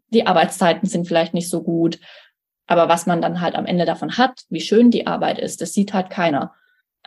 die 0.09 0.25
Arbeitszeiten 0.25 0.87
sind 0.87 1.07
vielleicht 1.07 1.33
nicht 1.33 1.49
so 1.49 1.63
gut. 1.63 1.99
Aber 2.67 2.89
was 2.89 3.05
man 3.05 3.21
dann 3.21 3.41
halt 3.41 3.55
am 3.55 3.65
Ende 3.65 3.85
davon 3.85 4.17
hat, 4.17 4.41
wie 4.49 4.61
schön 4.61 4.91
die 4.91 5.07
Arbeit 5.07 5.39
ist, 5.39 5.61
das 5.61 5.73
sieht 5.73 5.93
halt 5.93 6.09
keiner. 6.09 6.53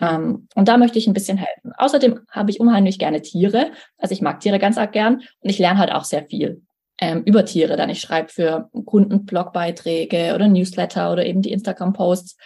Ähm, 0.01 0.49
und 0.55 0.69
da 0.69 0.77
möchte 0.77 0.99
ich 0.99 1.07
ein 1.07 1.13
bisschen 1.13 1.37
helfen. 1.37 1.73
Außerdem 1.77 2.21
habe 2.31 2.51
ich 2.51 2.61
unheimlich 2.61 2.99
gerne 2.99 3.23
Tiere. 3.23 3.71
Also 3.99 4.13
ich 4.13 4.23
mag 4.23 4.41
Tiere 4.41 4.59
ganz 4.59 4.79
arg 4.79 4.93
gern 4.93 5.17
und 5.17 5.51
ich 5.51 5.59
lerne 5.59 5.79
halt 5.79 5.93
auch 5.93 6.05
sehr 6.05 6.25
viel 6.25 6.63
ähm, 7.01 7.23
über 7.25 7.45
Tiere. 7.45 7.77
Dann 7.77 7.91
ich 7.91 8.01
schreibe 8.01 8.29
für 8.29 8.71
Kunden 8.85 9.27
Blogbeiträge 9.27 10.35
oder 10.35 10.49
Newsletter 10.49 11.13
oder 11.13 11.27
eben 11.27 11.43
die 11.43 11.53
Instagram-Posts 11.53 12.37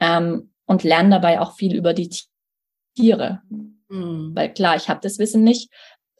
ähm, 0.00 0.52
und 0.66 0.84
lerne 0.84 1.10
dabei 1.10 1.40
auch 1.40 1.54
viel 1.54 1.74
über 1.74 1.94
die 1.94 2.10
Tiere. 2.96 3.42
Mhm. 3.88 4.32
Weil 4.34 4.52
klar, 4.52 4.76
ich 4.76 4.88
habe 4.88 5.00
das 5.02 5.18
Wissen 5.18 5.42
nicht. 5.42 5.70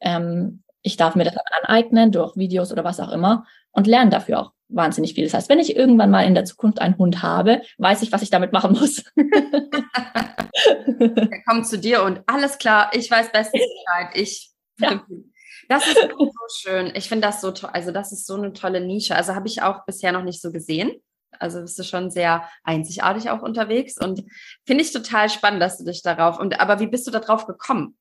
Ähm, 0.01 0.63
ich 0.83 0.97
darf 0.97 1.15
mir 1.15 1.25
das 1.25 1.37
aneignen 1.63 2.13
durch 2.13 2.37
Videos 2.37 2.73
oder 2.73 2.85
was 2.85 3.01
auch 3.01 3.11
immer 3.11 3.47
und 3.73 3.87
lerne 3.87 4.11
dafür 4.11 4.41
auch 4.41 4.53
wahnsinnig 4.69 5.15
viel. 5.15 5.25
Das 5.25 5.35
heißt, 5.35 5.49
wenn 5.49 5.59
ich 5.59 5.77
irgendwann 5.77 6.11
mal 6.11 6.25
in 6.25 6.35
der 6.35 6.45
Zukunft 6.45 6.81
einen 6.81 6.97
Hund 6.99 7.23
habe, 7.23 7.63
weiß 7.79 8.03
ich, 8.03 8.13
was 8.13 8.23
ich 8.23 8.31
damit 8.31 8.53
machen 8.53 8.73
muss. 8.73 9.05
er 10.99 11.43
kommt 11.49 11.67
zu 11.67 11.79
dir 11.79 12.03
und 12.05 12.23
alles 12.27 12.59
klar, 12.59 12.91
ich 12.93 13.11
weiß 13.11 13.33
bestens 13.33 13.63
Bescheid. 13.63 14.11
Ich. 14.15 14.51
Ja. 14.79 15.05
Das 15.69 15.87
ist 15.87 16.01
so 16.01 16.33
schön. 16.53 16.91
Ich 16.97 17.09
finde 17.09 17.29
das 17.29 17.41
so 17.41 17.53
toll. 17.53 17.71
Also, 17.73 17.93
das 17.93 18.11
ist 18.11 18.27
so 18.27 18.35
eine 18.35 18.53
tolle 18.53 18.81
Nische. 18.81 19.15
Also, 19.15 19.37
habe 19.37 19.47
ich 19.47 19.63
auch 19.63 19.85
bisher 19.85 20.11
noch 20.11 20.25
nicht 20.25 20.43
so 20.43 20.51
gesehen. 20.51 20.91
Also 21.39 21.61
bist 21.61 21.79
du 21.79 21.85
schon 21.85 22.11
sehr 22.11 22.49
einzigartig 22.65 23.31
auch 23.31 23.43
unterwegs 23.43 23.97
und 23.97 24.25
finde 24.67 24.83
ich 24.83 24.93
total 24.93 25.31
spannend, 25.31 25.63
dass 25.63 25.79
du 25.79 25.85
dich 25.85 26.03
darauf 26.03 26.39
und 26.39 26.61
aber 26.61 26.81
wie 26.81 26.87
bist 26.87 27.07
du 27.07 27.11
darauf 27.11 27.47
gekommen? 27.47 27.97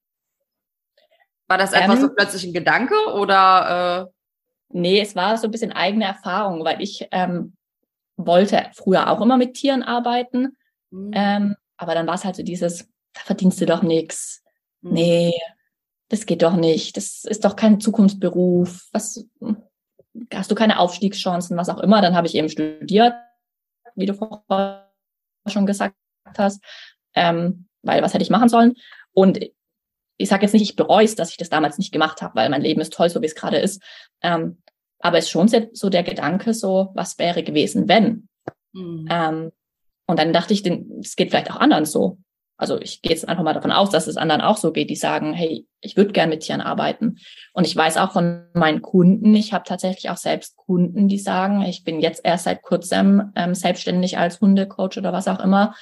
War 1.49 1.57
das 1.57 1.73
einfach 1.73 1.95
ähm, 1.95 2.01
so 2.01 2.09
plötzlich 2.13 2.45
ein 2.45 2.53
Gedanke 2.53 2.95
oder? 3.15 4.07
Äh? 4.07 4.13
Nee, 4.71 5.01
es 5.01 5.15
war 5.15 5.35
so 5.35 5.47
ein 5.47 5.51
bisschen 5.51 5.71
eigene 5.71 6.05
Erfahrung, 6.05 6.63
weil 6.63 6.79
ich 6.79 7.07
ähm, 7.11 7.57
wollte 8.17 8.69
früher 8.73 9.09
auch 9.09 9.19
immer 9.19 9.35
mit 9.35 9.55
Tieren 9.55 9.81
arbeiten, 9.81 10.55
mhm. 10.91 11.11
ähm, 11.13 11.55
aber 11.75 11.95
dann 11.95 12.05
war 12.05 12.13
es 12.13 12.23
halt 12.23 12.35
so 12.35 12.43
dieses, 12.43 12.87
da 13.13 13.21
verdienst 13.21 13.59
du 13.59 13.65
doch 13.65 13.81
nichts. 13.81 14.43
Mhm. 14.81 14.93
Nee, 14.93 15.33
das 16.09 16.27
geht 16.27 16.43
doch 16.43 16.55
nicht. 16.55 16.97
Das 16.97 17.25
ist 17.25 17.45
doch 17.45 17.55
kein 17.55 17.79
Zukunftsberuf. 17.79 18.87
Was 18.91 19.25
hast 20.33 20.51
du 20.51 20.55
keine 20.55 20.77
Aufstiegschancen, 20.77 21.57
was 21.57 21.69
auch 21.69 21.79
immer? 21.79 22.01
Dann 22.01 22.15
habe 22.15 22.27
ich 22.27 22.35
eben 22.35 22.49
studiert, 22.49 23.15
wie 23.95 24.05
du 24.05 24.13
vorher 24.13 24.91
schon 25.47 25.65
gesagt 25.65 25.95
hast, 26.37 26.63
ähm, 27.15 27.67
weil 27.81 28.03
was 28.03 28.13
hätte 28.13 28.23
ich 28.23 28.29
machen 28.29 28.49
sollen? 28.49 28.75
Und 29.13 29.39
ich 30.19 30.27
sage 30.27 30.43
jetzt 30.43 30.53
nicht, 30.53 30.61
ich 30.63 30.75
bereue 30.75 31.05
es, 31.05 31.15
dass 31.15 31.31
ich 31.31 31.37
das 31.37 31.49
damals 31.49 31.77
nicht 31.77 31.93
gemacht 31.93 32.21
habe, 32.21 32.35
weil 32.35 32.49
mein 32.49 32.61
Leben 32.61 32.81
ist 32.81 32.93
toll, 32.93 33.09
so 33.09 33.21
wie 33.21 33.25
es 33.25 33.35
gerade 33.35 33.57
ist. 33.57 33.81
Ähm, 34.21 34.61
aber 34.99 35.17
es 35.17 35.25
ist 35.25 35.31
schon 35.31 35.49
so 35.71 35.89
der 35.89 36.03
Gedanke, 36.03 36.53
so 36.53 36.91
was 36.93 37.17
wäre 37.17 37.41
gewesen, 37.41 37.87
wenn. 37.87 38.27
Mhm. 38.73 39.07
Ähm, 39.09 39.51
und 40.07 40.19
dann 40.19 40.33
dachte 40.33 40.53
ich, 40.53 40.65
es 41.01 41.15
geht 41.15 41.29
vielleicht 41.29 41.49
auch 41.51 41.55
anderen 41.55 41.85
so. 41.85 42.17
Also 42.57 42.81
ich 42.81 43.01
gehe 43.01 43.13
jetzt 43.13 43.29
einfach 43.29 43.43
mal 43.43 43.53
davon 43.53 43.71
aus, 43.71 43.91
dass 43.91 44.07
es 44.07 44.17
anderen 44.17 44.41
auch 44.41 44.57
so 44.57 44.73
geht, 44.73 44.89
die 44.89 44.97
sagen, 44.97 45.31
hey, 45.31 45.65
ich 45.79 45.95
würde 45.95 46.11
gern 46.11 46.27
mit 46.27 46.41
Tieren 46.41 46.59
arbeiten. 46.59 47.19
Und 47.53 47.65
ich 47.65 47.73
weiß 47.73 47.95
auch 47.95 48.11
von 48.11 48.43
meinen 48.53 48.81
Kunden, 48.81 49.33
ich 49.35 49.53
habe 49.53 49.63
tatsächlich 49.65 50.09
auch 50.09 50.17
selbst 50.17 50.57
Kunden, 50.57 51.07
die 51.07 51.19
sagen, 51.19 51.61
ich 51.61 51.85
bin 51.85 52.01
jetzt 52.01 52.19
erst 52.25 52.43
seit 52.43 52.61
kurzem 52.61 53.31
ähm, 53.37 53.55
selbstständig 53.55 54.17
als 54.17 54.41
Hundecoach 54.41 54.97
oder 54.97 55.13
was 55.13 55.29
auch 55.29 55.39
immer, 55.39 55.73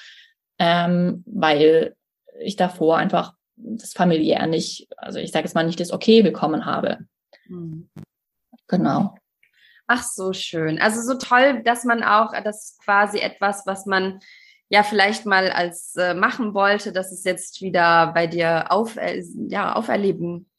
ähm, 0.60 1.24
weil 1.26 1.96
ich 2.40 2.56
davor 2.56 2.98
einfach 2.98 3.34
das 3.58 3.94
familiär 3.94 4.46
nicht, 4.48 4.88
also 4.98 5.20
ich 5.20 5.32
sage 5.32 5.46
jetzt 5.46 5.56
mal 5.56 5.66
nicht 5.66 5.80
das 5.80 5.92
Okay 5.92 6.22
bekommen 6.22 6.66
habe. 6.66 7.00
Mhm. 7.48 7.90
Genau. 8.68 9.16
Ach 9.88 10.04
so 10.04 10.34
schön. 10.34 10.80
Also 10.80 11.02
so 11.02 11.18
toll, 11.18 11.64
dass 11.64 11.84
man 11.86 12.04
auch 12.04 12.34
das 12.44 12.78
quasi 12.84 13.20
etwas, 13.20 13.66
was 13.66 13.86
man 13.86 14.20
ja 14.70 14.84
vielleicht 14.84 15.26
mal 15.26 15.50
als 15.50 15.96
äh, 15.96 16.14
machen 16.14 16.54
wollte, 16.54 16.92
dass 16.92 17.12
es 17.12 17.24
jetzt 17.24 17.62
wieder 17.62 18.12
bei 18.14 18.28
dir 18.28 18.72
auf, 18.72 18.98
äh, 18.98 19.24
ja, 19.48 19.74
auferleben 19.74 20.50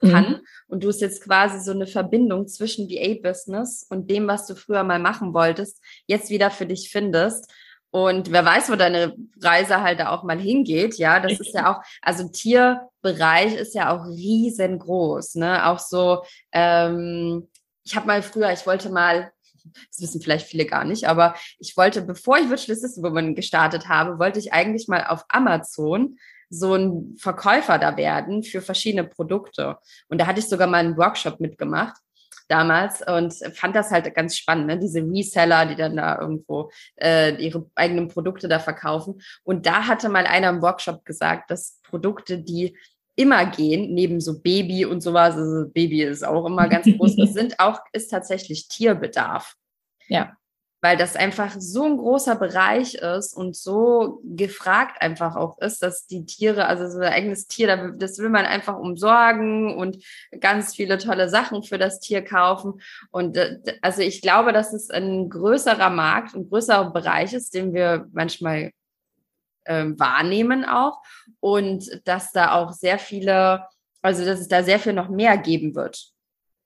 kann. 0.00 0.28
Mhm. 0.28 0.40
Und 0.66 0.84
du 0.84 0.88
es 0.90 1.00
jetzt 1.00 1.22
quasi 1.22 1.60
so 1.60 1.72
eine 1.72 1.86
Verbindung 1.86 2.46
zwischen 2.46 2.88
VA-Business 2.90 3.86
und 3.88 4.10
dem, 4.10 4.26
was 4.26 4.46
du 4.46 4.54
früher 4.54 4.84
mal 4.84 4.98
machen 4.98 5.32
wolltest, 5.32 5.82
jetzt 6.06 6.30
wieder 6.30 6.50
für 6.50 6.66
dich 6.66 6.90
findest. 6.90 7.50
Und 7.94 8.32
wer 8.32 8.44
weiß, 8.44 8.70
wo 8.70 8.74
deine 8.74 9.14
Reise 9.40 9.80
halt 9.80 10.00
da 10.00 10.08
auch 10.08 10.24
mal 10.24 10.36
hingeht. 10.36 10.98
Ja, 10.98 11.20
das 11.20 11.38
ist 11.38 11.54
ja 11.54 11.72
auch, 11.72 11.80
also 12.02 12.28
Tierbereich 12.28 13.54
ist 13.54 13.72
ja 13.76 13.94
auch 13.94 14.04
riesengroß. 14.06 15.36
Ne? 15.36 15.64
Auch 15.64 15.78
so, 15.78 16.24
ähm, 16.50 17.48
ich 17.84 17.94
habe 17.94 18.08
mal 18.08 18.20
früher, 18.20 18.52
ich 18.52 18.66
wollte 18.66 18.90
mal, 18.90 19.30
das 19.62 20.00
wissen 20.00 20.20
vielleicht 20.20 20.48
viele 20.48 20.66
gar 20.66 20.84
nicht, 20.84 21.06
aber 21.06 21.36
ich 21.60 21.76
wollte, 21.76 22.02
bevor 22.02 22.36
ich 22.38 22.50
Virtual 22.50 22.76
Assistant 22.76 23.06
Woman 23.06 23.36
gestartet 23.36 23.88
habe, 23.88 24.18
wollte 24.18 24.40
ich 24.40 24.52
eigentlich 24.52 24.88
mal 24.88 25.06
auf 25.06 25.24
Amazon 25.28 26.18
so 26.50 26.74
ein 26.74 27.14
Verkäufer 27.16 27.78
da 27.78 27.96
werden 27.96 28.42
für 28.42 28.60
verschiedene 28.60 29.04
Produkte. 29.04 29.78
Und 30.08 30.20
da 30.20 30.26
hatte 30.26 30.40
ich 30.40 30.48
sogar 30.48 30.66
mal 30.66 30.78
einen 30.78 30.96
Workshop 30.96 31.38
mitgemacht 31.38 31.94
damals 32.48 33.02
und 33.06 33.32
fand 33.54 33.74
das 33.74 33.90
halt 33.90 34.14
ganz 34.14 34.36
spannend, 34.36 34.66
ne? 34.66 34.78
diese 34.78 35.00
Reseller, 35.00 35.66
die 35.66 35.76
dann 35.76 35.96
da 35.96 36.18
irgendwo 36.20 36.70
äh, 36.96 37.34
ihre 37.36 37.70
eigenen 37.74 38.08
Produkte 38.08 38.48
da 38.48 38.58
verkaufen. 38.58 39.20
Und 39.42 39.66
da 39.66 39.86
hatte 39.86 40.08
mal 40.08 40.26
einer 40.26 40.50
im 40.50 40.62
Workshop 40.62 41.04
gesagt, 41.04 41.50
dass 41.50 41.80
Produkte, 41.82 42.38
die 42.38 42.76
immer 43.16 43.46
gehen, 43.46 43.94
neben 43.94 44.20
so 44.20 44.40
Baby 44.40 44.84
und 44.84 45.00
sowas, 45.00 45.36
also 45.36 45.70
Baby 45.70 46.02
ist 46.02 46.24
auch 46.24 46.44
immer 46.46 46.68
ganz 46.68 46.86
groß, 46.86 47.16
das 47.16 47.32
sind 47.34 47.60
auch, 47.60 47.80
ist 47.92 48.08
tatsächlich 48.08 48.68
Tierbedarf. 48.68 49.54
Ja 50.08 50.36
weil 50.84 50.98
das 50.98 51.16
einfach 51.16 51.56
so 51.58 51.84
ein 51.84 51.96
großer 51.96 52.36
Bereich 52.36 52.96
ist 52.96 53.32
und 53.32 53.56
so 53.56 54.20
gefragt 54.22 55.00
einfach 55.00 55.34
auch 55.34 55.56
ist, 55.56 55.82
dass 55.82 56.06
die 56.06 56.26
Tiere, 56.26 56.66
also 56.66 56.86
so 56.90 56.98
ein 56.98 57.10
eigenes 57.10 57.46
Tier, 57.46 57.94
das 57.96 58.18
will 58.18 58.28
man 58.28 58.44
einfach 58.44 58.76
umsorgen 58.78 59.74
und 59.74 60.04
ganz 60.40 60.74
viele 60.74 60.98
tolle 60.98 61.30
Sachen 61.30 61.62
für 61.62 61.78
das 61.78 62.00
Tier 62.00 62.22
kaufen. 62.22 62.82
Und 63.10 63.38
äh, 63.38 63.60
also 63.80 64.02
ich 64.02 64.20
glaube, 64.20 64.52
dass 64.52 64.74
es 64.74 64.90
ein 64.90 65.30
größerer 65.30 65.88
Markt, 65.88 66.34
ein 66.34 66.50
größerer 66.50 66.90
Bereich 66.90 67.32
ist, 67.32 67.54
den 67.54 67.72
wir 67.72 68.06
manchmal 68.12 68.70
äh, 69.64 69.86
wahrnehmen 69.86 70.66
auch 70.66 71.00
und 71.40 72.02
dass 72.06 72.30
da 72.32 72.56
auch 72.56 72.72
sehr 72.72 72.98
viele, 72.98 73.64
also 74.02 74.22
dass 74.22 74.38
es 74.38 74.48
da 74.48 74.62
sehr 74.62 74.78
viel 74.78 74.92
noch 74.92 75.08
mehr 75.08 75.38
geben 75.38 75.74
wird 75.74 76.13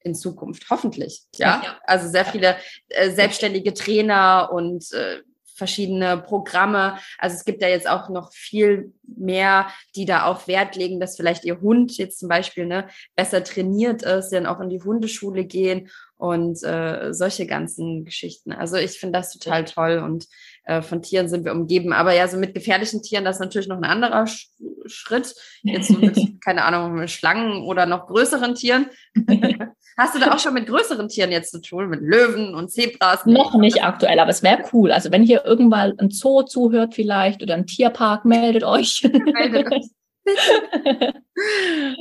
in 0.00 0.14
Zukunft, 0.14 0.70
hoffentlich. 0.70 1.22
Ja, 1.36 1.62
ja. 1.64 1.78
also 1.84 2.08
sehr 2.08 2.24
viele 2.24 2.56
äh, 2.88 3.10
selbstständige 3.10 3.74
Trainer 3.74 4.50
und 4.52 4.92
äh, 4.92 5.22
verschiedene 5.58 6.16
Programme. 6.16 6.98
Also 7.18 7.34
es 7.34 7.44
gibt 7.44 7.60
ja 7.60 7.68
jetzt 7.68 7.88
auch 7.88 8.08
noch 8.08 8.32
viel 8.32 8.94
mehr, 9.02 9.68
die 9.96 10.06
da 10.06 10.24
auch 10.24 10.46
Wert 10.46 10.76
legen, 10.76 11.00
dass 11.00 11.16
vielleicht 11.16 11.44
ihr 11.44 11.60
Hund 11.60 11.98
jetzt 11.98 12.20
zum 12.20 12.28
Beispiel 12.28 12.64
ne, 12.64 12.88
besser 13.16 13.42
trainiert 13.42 14.02
ist, 14.02 14.30
dann 14.30 14.46
auch 14.46 14.60
in 14.60 14.70
die 14.70 14.80
Hundeschule 14.80 15.44
gehen 15.44 15.90
und 16.16 16.62
äh, 16.62 17.12
solche 17.12 17.46
ganzen 17.46 18.04
Geschichten. 18.04 18.52
Also 18.52 18.76
ich 18.76 18.98
finde 18.98 19.18
das 19.18 19.32
total 19.32 19.64
toll 19.64 19.98
und 19.98 20.26
äh, 20.68 20.82
von 20.82 21.00
Tieren 21.00 21.28
sind 21.28 21.46
wir 21.46 21.52
umgeben. 21.52 21.94
Aber 21.94 22.12
ja, 22.14 22.28
so 22.28 22.36
mit 22.36 22.54
gefährlichen 22.54 23.02
Tieren, 23.02 23.24
das 23.24 23.36
ist 23.36 23.40
natürlich 23.40 23.68
noch 23.68 23.78
ein 23.78 23.84
anderer 23.84 24.26
Sch 24.26 24.50
Schritt. 24.84 25.34
Jetzt 25.62 25.88
so 25.88 25.98
mit, 25.98 26.16
keine 26.44 26.64
Ahnung, 26.64 26.94
mit 26.94 27.10
Schlangen 27.10 27.62
oder 27.62 27.86
noch 27.86 28.06
größeren 28.06 28.54
Tieren. 28.54 28.86
Hast 29.98 30.14
du 30.14 30.20
da 30.20 30.32
auch 30.32 30.38
schon 30.38 30.54
mit 30.54 30.66
größeren 30.66 31.08
Tieren 31.08 31.32
jetzt 31.32 31.50
zu 31.50 31.60
tun, 31.60 31.88
mit 31.88 32.00
Löwen 32.00 32.54
und 32.54 32.70
Zebras? 32.70 33.26
Noch 33.26 33.54
nicht 33.54 33.82
aktuell, 33.82 34.20
aber 34.20 34.30
es 34.30 34.42
wäre 34.42 34.62
cool. 34.72 34.92
Also 34.92 35.10
wenn 35.10 35.24
hier 35.24 35.44
irgendwann 35.44 35.98
ein 35.98 36.10
Zoo 36.10 36.42
zuhört 36.42 36.94
vielleicht 36.94 37.42
oder 37.42 37.54
ein 37.54 37.66
Tierpark, 37.66 38.24
meldet 38.24 38.62
euch. 38.62 39.02
Meldet 39.32 39.72
euch. 39.72 39.86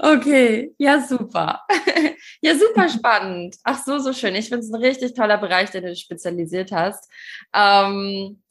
okay, 0.01 0.73
ja, 0.77 1.01
super. 1.01 1.61
ja, 2.41 2.55
super 2.55 2.89
spannend. 2.89 3.55
Ach 3.63 3.81
so, 3.83 3.99
so 3.99 4.13
schön. 4.13 4.35
Ich 4.35 4.49
finde 4.49 4.65
es 4.65 4.71
ein 4.71 4.81
richtig 4.81 5.13
toller 5.13 5.37
Bereich, 5.37 5.71
den 5.71 5.85
du 5.85 5.95
spezialisiert 5.95 6.71
hast. 6.71 7.09
Ähm, 7.53 8.41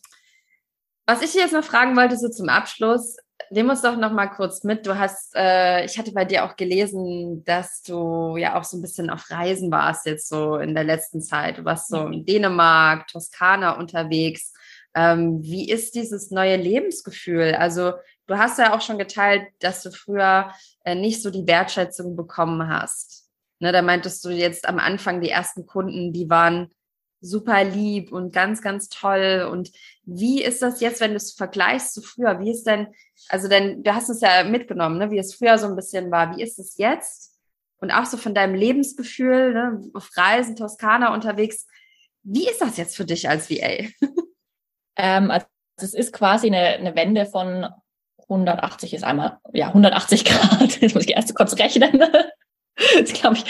was 1.06 1.22
ich 1.22 1.34
jetzt 1.34 1.52
noch 1.52 1.64
fragen 1.64 1.96
wollte, 1.96 2.16
so 2.16 2.28
zum 2.28 2.48
Abschluss, 2.48 3.16
nimm 3.50 3.70
uns 3.70 3.82
doch 3.82 3.96
noch 3.96 4.12
mal 4.12 4.26
kurz 4.26 4.64
mit. 4.64 4.86
Du 4.86 4.98
hast, 4.98 5.34
äh, 5.36 5.84
ich 5.84 5.98
hatte 5.98 6.12
bei 6.12 6.24
dir 6.24 6.44
auch 6.44 6.56
gelesen, 6.56 7.44
dass 7.44 7.82
du 7.82 8.36
ja 8.36 8.58
auch 8.58 8.64
so 8.64 8.76
ein 8.76 8.82
bisschen 8.82 9.10
auf 9.10 9.30
Reisen 9.30 9.70
warst 9.70 10.06
jetzt 10.06 10.28
so 10.28 10.56
in 10.56 10.74
der 10.74 10.84
letzten 10.84 11.20
Zeit. 11.20 11.58
Du 11.58 11.64
warst 11.64 11.88
so 11.88 12.06
in 12.06 12.24
Dänemark, 12.24 13.06
Toskana 13.08 13.78
unterwegs. 13.78 14.52
Ähm, 14.94 15.42
wie 15.42 15.68
ist 15.70 15.94
dieses 15.94 16.30
neue 16.30 16.56
Lebensgefühl? 16.56 17.54
Also 17.54 17.92
du 18.26 18.38
hast 18.38 18.58
ja 18.58 18.74
auch 18.74 18.80
schon 18.80 18.98
geteilt, 18.98 19.46
dass 19.60 19.82
du 19.82 19.90
früher 19.90 20.50
äh, 20.84 20.94
nicht 20.94 21.22
so 21.22 21.30
die 21.30 21.46
Wertschätzung 21.46 22.16
bekommen 22.16 22.68
hast. 22.68 23.26
Ne, 23.58 23.72
da 23.72 23.80
meintest 23.80 24.24
du 24.24 24.30
jetzt 24.30 24.68
am 24.68 24.78
Anfang 24.78 25.20
die 25.20 25.30
ersten 25.30 25.66
Kunden, 25.66 26.12
die 26.12 26.28
waren 26.28 26.70
super 27.20 27.64
lieb 27.64 28.12
und 28.12 28.32
ganz, 28.32 28.62
ganz 28.62 28.88
toll. 28.88 29.48
Und 29.50 29.70
wie 30.04 30.42
ist 30.42 30.62
das 30.62 30.80
jetzt, 30.80 31.00
wenn 31.00 31.10
du 31.10 31.16
es 31.16 31.32
vergleichst 31.32 31.94
zu 31.94 32.02
früher? 32.02 32.40
Wie 32.40 32.50
ist 32.50 32.64
denn, 32.64 32.88
also 33.28 33.48
denn, 33.48 33.82
du 33.82 33.94
hast 33.94 34.08
es 34.08 34.20
ja 34.20 34.44
mitgenommen, 34.44 34.98
ne, 34.98 35.10
wie 35.10 35.18
es 35.18 35.34
früher 35.34 35.58
so 35.58 35.66
ein 35.66 35.76
bisschen 35.76 36.10
war. 36.10 36.36
Wie 36.36 36.42
ist 36.42 36.58
es 36.58 36.76
jetzt? 36.78 37.32
Und 37.78 37.90
auch 37.90 38.06
so 38.06 38.16
von 38.16 38.34
deinem 38.34 38.54
Lebensgefühl, 38.54 39.52
ne, 39.52 39.82
auf 39.94 40.10
Reisen, 40.16 40.56
Toskana 40.56 41.14
unterwegs. 41.14 41.66
Wie 42.22 42.48
ist 42.48 42.60
das 42.60 42.76
jetzt 42.76 42.96
für 42.96 43.04
dich 43.04 43.28
als 43.28 43.50
VA? 43.50 43.88
Ähm, 44.98 45.30
also 45.30 45.46
es 45.76 45.92
ist 45.92 46.12
quasi 46.14 46.46
eine, 46.46 46.58
eine 46.58 46.96
Wende 46.96 47.26
von 47.26 47.66
180 48.28 48.94
ist 48.94 49.04
einmal, 49.04 49.38
ja, 49.52 49.68
180 49.68 50.24
Grad. 50.24 50.76
Jetzt 50.80 50.94
muss 50.94 51.04
ich 51.04 51.14
erst 51.14 51.34
kurz 51.34 51.56
rechnen. 51.58 52.02
Das 53.00 53.12
glaube 53.12 53.36
ich, 53.36 53.44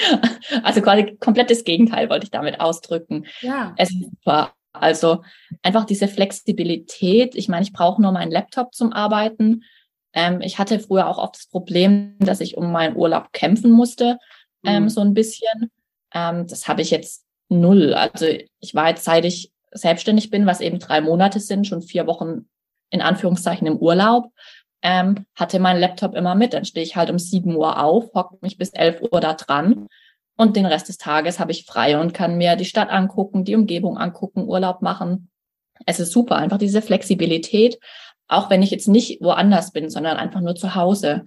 also 0.63 0.81
quasi 0.83 1.17
komplettes 1.19 1.65
Gegenteil 1.65 2.09
wollte 2.09 2.25
ich 2.25 2.31
damit 2.31 2.61
ausdrücken. 2.61 3.27
Ja. 3.41 3.75
Es 3.77 3.91
super. 3.91 4.53
Also 4.73 5.23
einfach 5.63 5.85
diese 5.85 6.09
Flexibilität. 6.09 7.35
Ich 7.35 7.49
meine, 7.49 7.65
ich 7.65 7.73
brauche 7.73 8.01
nur 8.01 8.13
meinen 8.13 8.31
Laptop 8.31 8.75
zum 8.75 8.93
Arbeiten. 8.93 9.65
Ähm, 10.13 10.41
ich 10.41 10.59
hatte 10.59 10.79
früher 10.81 11.09
auch 11.09 11.19
oft 11.19 11.37
das 11.37 11.47
Problem, 11.47 12.17
dass 12.19 12.41
ich 12.41 12.57
um 12.57 12.73
meinen 12.73 12.97
Urlaub 12.97 13.33
kämpfen 13.33 13.71
musste, 13.71 14.19
ähm, 14.65 14.85
mhm. 14.85 14.89
so 14.89 15.01
ein 15.01 15.15
bisschen. 15.15 15.71
Ähm, 16.13 16.47
das 16.47 16.69
habe 16.69 16.83
ich 16.83 16.91
jetzt 16.91 17.25
null. 17.49 17.95
Also 17.95 18.27
ich 18.27 18.75
war 18.75 18.89
jetzt, 18.91 19.05
seit 19.05 19.25
ich 19.25 19.53
selbstständig 19.73 20.31
bin, 20.31 20.47
was 20.47 20.61
eben 20.61 20.79
drei 20.79 21.01
Monate 21.01 21.41
sind, 21.41 21.67
schon 21.67 21.83
vier 21.83 22.07
Wochen 22.07 22.49
in 22.91 23.03
Anführungszeichen 23.03 23.67
im 23.67 23.77
Urlaub, 23.77 24.31
ähm, 24.83 25.27
hatte 25.35 25.59
mein 25.59 25.79
Laptop 25.79 26.15
immer 26.15 26.35
mit. 26.35 26.55
Dann 26.55 26.65
stehe 26.65 26.85
ich 26.85 26.97
halt 26.97 27.11
um 27.11 27.19
sieben 27.19 27.55
Uhr 27.57 27.83
auf, 27.83 28.13
hocke 28.15 28.39
mich 28.41 28.59
bis 28.59 28.71
elf 28.71 29.01
Uhr 29.03 29.21
da 29.21 29.35
dran 29.35 29.89
und 30.37 30.57
den 30.57 30.67
Rest 30.67 30.89
des 30.89 30.99
Tages 30.99 31.41
habe 31.41 31.53
ich 31.53 31.65
frei 31.65 31.99
und 31.99 32.13
kann 32.13 32.37
mir 32.37 32.57
die 32.57 32.67
Stadt 32.67 32.91
angucken, 32.91 33.45
die 33.45 33.55
Umgebung 33.55 33.97
angucken, 33.97 34.47
Urlaub 34.47 34.83
machen. 34.83 35.31
Es 35.87 35.99
ist 35.99 36.13
super, 36.13 36.37
einfach 36.37 36.59
diese 36.59 36.83
Flexibilität, 36.83 37.79
auch 38.29 38.51
wenn 38.51 38.63
ich 38.63 38.71
jetzt 38.71 38.89
nicht 38.89 39.21
woanders 39.23 39.73
bin, 39.73 39.89
sondern 39.89 40.19
einfach 40.19 40.41
nur 40.41 40.55
zu 40.55 40.75
Hause. 40.75 41.25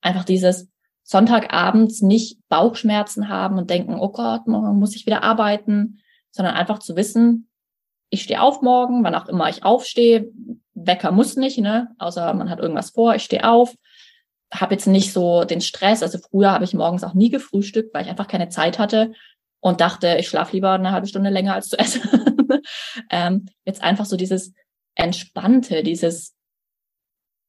Einfach 0.00 0.24
dieses 0.24 0.68
Sonntagabends 1.02 2.02
nicht 2.02 2.38
Bauchschmerzen 2.48 3.28
haben 3.28 3.58
und 3.58 3.70
denken, 3.70 3.98
oh 4.00 4.08
Gott, 4.08 4.46
morgen 4.46 4.78
muss 4.78 4.96
ich 4.96 5.06
wieder 5.06 5.22
arbeiten, 5.22 6.00
sondern 6.30 6.54
einfach 6.54 6.78
zu 6.78 6.96
wissen, 6.96 7.48
ich 8.08 8.22
stehe 8.22 8.40
auf 8.40 8.62
morgen, 8.62 9.04
wann 9.04 9.14
auch 9.14 9.26
immer 9.26 9.48
ich 9.48 9.64
aufstehe. 9.64 10.30
Wecker 10.76 11.10
muss 11.10 11.36
nicht, 11.36 11.58
ne? 11.58 11.88
Außer 11.98 12.32
man 12.34 12.50
hat 12.50 12.60
irgendwas 12.60 12.90
vor, 12.90 13.14
ich 13.14 13.24
stehe 13.24 13.48
auf, 13.48 13.74
habe 14.52 14.74
jetzt 14.74 14.86
nicht 14.86 15.12
so 15.12 15.44
den 15.44 15.60
Stress. 15.60 16.02
Also 16.02 16.18
früher 16.18 16.52
habe 16.52 16.64
ich 16.64 16.74
morgens 16.74 17.02
auch 17.02 17.14
nie 17.14 17.30
gefrühstückt, 17.30 17.92
weil 17.94 18.04
ich 18.04 18.10
einfach 18.10 18.28
keine 18.28 18.50
Zeit 18.50 18.78
hatte 18.78 19.12
und 19.60 19.80
dachte, 19.80 20.16
ich 20.18 20.28
schlafe 20.28 20.52
lieber 20.52 20.72
eine 20.72 20.92
halbe 20.92 21.06
Stunde 21.06 21.30
länger 21.30 21.54
als 21.54 21.68
zu 21.68 21.78
essen. 21.78 22.02
ähm, 23.10 23.46
jetzt 23.64 23.82
einfach 23.82 24.04
so 24.04 24.16
dieses 24.16 24.52
Entspannte, 24.94 25.82
dieses, 25.82 26.34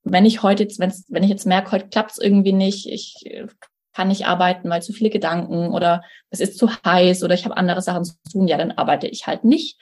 wenn 0.03 0.25
ich 0.25 0.41
heute 0.41 0.63
jetzt, 0.63 0.79
wenn's, 0.79 1.05
wenn 1.09 1.23
ich 1.23 1.29
jetzt 1.29 1.45
merke, 1.45 1.71
heute 1.71 1.89
klappt 1.89 2.11
es 2.11 2.17
irgendwie 2.17 2.53
nicht, 2.53 2.87
ich 2.87 3.25
kann 3.93 4.07
nicht 4.07 4.25
arbeiten, 4.25 4.69
weil 4.69 4.81
zu 4.81 4.93
viele 4.93 5.09
Gedanken 5.09 5.73
oder 5.73 6.03
es 6.29 6.39
ist 6.39 6.57
zu 6.57 6.69
heiß 6.71 7.23
oder 7.23 7.33
ich 7.33 7.45
habe 7.45 7.57
andere 7.57 7.81
Sachen 7.81 8.05
zu 8.05 8.15
tun, 8.31 8.47
ja, 8.47 8.57
dann 8.57 8.71
arbeite 8.71 9.07
ich 9.07 9.27
halt 9.27 9.43
nicht. 9.43 9.81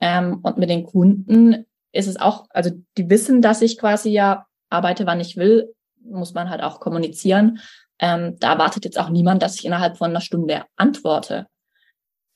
Ähm, 0.00 0.40
und 0.42 0.58
mit 0.58 0.70
den 0.70 0.84
Kunden 0.84 1.66
ist 1.92 2.06
es 2.06 2.16
auch, 2.16 2.46
also 2.50 2.70
die 2.96 3.08
wissen, 3.10 3.42
dass 3.42 3.62
ich 3.62 3.78
quasi 3.78 4.10
ja 4.10 4.46
arbeite, 4.70 5.06
wann 5.06 5.20
ich 5.20 5.36
will, 5.36 5.74
muss 6.02 6.34
man 6.34 6.50
halt 6.50 6.62
auch 6.62 6.80
kommunizieren. 6.80 7.60
Ähm, 7.98 8.36
da 8.38 8.52
erwartet 8.52 8.84
jetzt 8.84 8.98
auch 8.98 9.08
niemand, 9.08 9.42
dass 9.42 9.56
ich 9.56 9.64
innerhalb 9.64 9.96
von 9.96 10.10
einer 10.10 10.20
Stunde 10.20 10.64
antworte. 10.76 11.46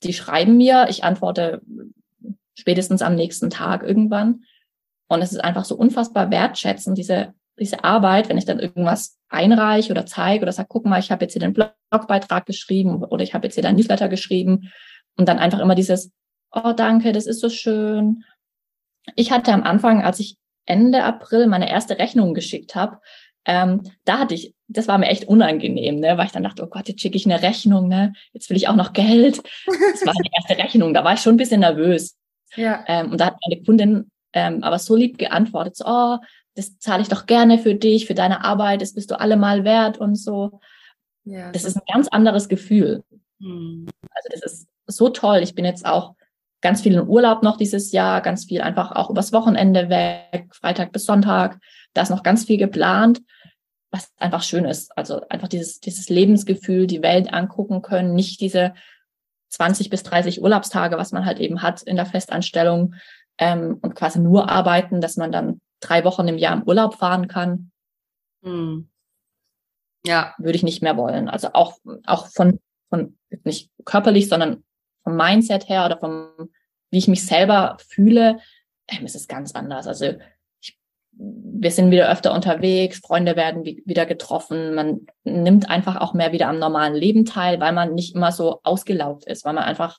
Die 0.03 0.13
schreiben 0.13 0.57
mir, 0.57 0.87
ich 0.89 1.05
antworte 1.05 1.63
spätestens 2.55 3.03
am 3.03 3.15
nächsten 3.15 3.51
Tag 3.51 3.83
irgendwann. 3.83 4.45
Und 5.09 5.23
es 5.23 5.33
ist 5.33 5.45
einfach 5.45 5.65
so 5.65 5.77
unfassbar 5.77 6.31
wertschätzend, 6.31 6.97
diese, 6.99 7.35
diese 7.59 7.85
Arbeit, 7.85 8.29
wenn 8.29 8.39
ich 8.39 8.47
dann 8.47 8.59
irgendwas 8.59 9.19
einreiche 9.29 9.93
oder 9.93 10.07
zeige 10.07 10.43
oder 10.43 10.53
sage, 10.53 10.69
guck 10.71 10.87
mal, 10.87 10.99
ich 10.99 11.11
habe 11.11 11.25
jetzt 11.25 11.35
hier 11.35 11.41
den 11.41 11.53
Blogbeitrag 11.53 12.47
geschrieben 12.47 13.05
oder 13.05 13.23
ich 13.23 13.35
habe 13.35 13.47
jetzt 13.47 13.55
hier 13.55 13.63
dein 13.63 13.77
Newsletter 13.77 14.09
geschrieben 14.09 14.71
und 15.17 15.29
dann 15.29 15.39
einfach 15.39 15.61
immer 15.61 15.75
dieses, 15.75 16.13
oh 16.51 16.73
danke, 16.75 17.13
das 17.13 17.27
ist 17.27 17.41
so 17.41 17.49
schön. 17.49 18.25
Ich 19.17 19.33
hatte 19.33 19.53
am 19.53 19.63
Anfang, 19.63 20.03
als 20.03 20.21
ich 20.21 20.37
Ende 20.67 21.05
April 21.05 21.47
meine 21.47 21.69
erste 21.69 21.99
Rechnung 21.99 22.35
geschickt 22.35 22.75
habe, 22.75 22.99
ähm, 23.45 23.83
da 24.05 24.19
hatte 24.19 24.35
ich, 24.35 24.55
das 24.69 24.87
war 24.87 24.99
mir 24.99 25.09
echt 25.09 25.25
unangenehm, 25.25 25.99
ne, 25.99 26.17
weil 26.17 26.27
ich 26.27 26.33
dann 26.33 26.45
dachte, 26.45 26.63
oh 26.63 26.69
Gott, 26.69 26.89
jetzt 26.89 27.01
schicke 27.01 27.17
ich 27.17 27.27
eine 27.27 27.43
Rechnung, 27.43 27.89
ne, 27.89 28.13
jetzt 28.33 28.49
will 28.49 28.57
ich 28.57 28.69
auch 28.69 28.77
noch 28.77 28.93
Geld. 28.93 29.43
Das 29.67 30.07
war 30.07 30.15
die 30.15 30.31
erste 30.33 30.63
Rechnung, 30.63 30.95
da 30.95 31.05
war 31.05 31.15
ich 31.15 31.21
schon 31.21 31.35
ein 31.35 31.39
bisschen 31.39 31.61
nervös. 31.61 32.17
Ja. 32.55 32.85
Ähm, 32.87 33.11
und 33.11 33.21
da 33.21 33.27
hat 33.27 33.37
meine 33.45 33.63
Kundin 33.63 34.11
ähm, 34.33 34.63
aber 34.63 34.79
so 34.79 34.97
lieb 34.97 35.19
geantwortet, 35.19 35.77
so, 35.77 35.85
oh, 35.87 36.19
das 36.55 36.79
zahle 36.79 37.03
ich 37.03 37.09
doch 37.09 37.27
gerne 37.27 37.59
für 37.59 37.75
dich, 37.75 38.07
für 38.07 38.15
deine 38.15 38.45
Arbeit, 38.45 38.83
das 38.83 38.95
bist 38.95 39.11
du 39.11 39.19
allemal 39.19 39.65
wert 39.65 39.99
und 39.99 40.17
so. 40.17 40.61
Ja, 41.25 41.53
das 41.53 41.65
ist 41.65 41.77
ein 41.77 41.83
ganz 41.93 42.09
anderes 42.09 42.49
Gefühl. 42.49 43.05
Hm. 43.41 43.87
Also 44.11 44.29
das 44.31 44.53
ist 44.53 44.69
so 44.87 45.09
toll. 45.09 45.41
Ich 45.43 45.55
bin 45.55 45.65
jetzt 45.65 45.87
auch 45.87 46.15
ganz 46.63 46.81
viel 46.81 46.95
in 46.95 47.07
Urlaub 47.07 47.43
noch 47.43 47.57
dieses 47.57 47.93
Jahr, 47.93 48.23
ganz 48.23 48.47
viel 48.47 48.63
einfach 48.63 48.93
auch 48.93 49.11
übers 49.11 49.33
Wochenende 49.33 49.89
weg, 49.91 50.49
Freitag 50.55 50.93
bis 50.93 51.05
Sonntag. 51.05 51.59
Da 51.93 52.03
ist 52.03 52.11
noch 52.11 52.23
ganz 52.23 52.45
viel 52.45 52.57
geplant, 52.57 53.21
was 53.91 54.11
einfach 54.17 54.43
schön 54.43 54.65
ist. 54.65 54.97
Also 54.97 55.21
einfach 55.29 55.49
dieses, 55.49 55.81
dieses 55.81 56.09
Lebensgefühl, 56.09 56.87
die 56.87 57.03
Welt 57.03 57.33
angucken 57.35 57.83
können, 57.83 58.15
nicht 58.15 58.41
diese 58.41 58.75
20 59.51 59.91
bis 59.91 60.05
30 60.05 60.41
Urlaubstage, 60.41 60.97
was 60.97 61.13
man 61.13 61.27
halt 61.27 61.41
eben 61.41 61.61
hat 61.61 61.83
in 61.83 61.97
der 61.97 62.07
Festanstellung 62.07 62.95
ähm, 63.39 63.79
und 63.83 63.95
quasi 63.95 64.21
nur 64.21 64.49
arbeiten, 64.49 65.01
dass 65.01 65.17
man 65.17 65.33
dann 65.33 65.61
drei 65.81 66.05
Wochen 66.05 66.29
im 66.29 66.39
Jahr 66.39 66.55
im 66.55 66.63
Urlaub 66.63 66.95
fahren 66.95 67.29
kann. 67.29 67.73
Hm. 68.43 68.89
Ja. 70.07 70.35
Würde 70.39 70.57
ich 70.57 70.63
nicht 70.63 70.83
mehr 70.83 70.97
wollen. 70.97 71.29
Also 71.29 71.51
auch, 71.53 71.79
auch 72.07 72.29
von, 72.29 72.61
von 72.89 73.19
nicht 73.45 73.71
körperlich, 73.85 74.29
sondern 74.29 74.65
vom 75.03 75.17
Mindset 75.17 75.69
her 75.69 75.87
oder 75.87 75.99
vom, 75.99 76.51
wie 76.91 76.99
ich 76.99 77.09
mich 77.09 77.25
selber 77.27 77.77
fühle, 77.87 78.39
ähm, 78.89 79.05
ist 79.05 79.17
es 79.17 79.29
ganz 79.29 79.55
anders. 79.55 79.87
Also 79.87 80.15
ich, 80.61 80.79
wir 81.13 81.71
sind 81.71 81.91
wieder 81.91 82.11
öfter 82.11 82.33
unterwegs, 82.33 82.99
Freunde 82.99 83.37
werden 83.37 83.65
wieder 83.65 84.07
getroffen, 84.07 84.75
man 84.75 85.07
nimmt 85.25 85.69
einfach 85.71 85.97
auch 85.97 86.15
mehr 86.15 86.33
wieder 86.33 86.49
am 86.49 86.59
normalen 86.59 86.95
Leben 86.95 87.25
teil, 87.25 87.61
weil 87.61 87.73
man 87.73 87.95
nicht 87.95 88.15
immer 88.15 88.33
so 88.33 88.61
ausgelaugt 88.63 89.25
ist, 89.25 89.45
weil 89.45 89.55
man 89.55 89.65
einfach 89.65 89.99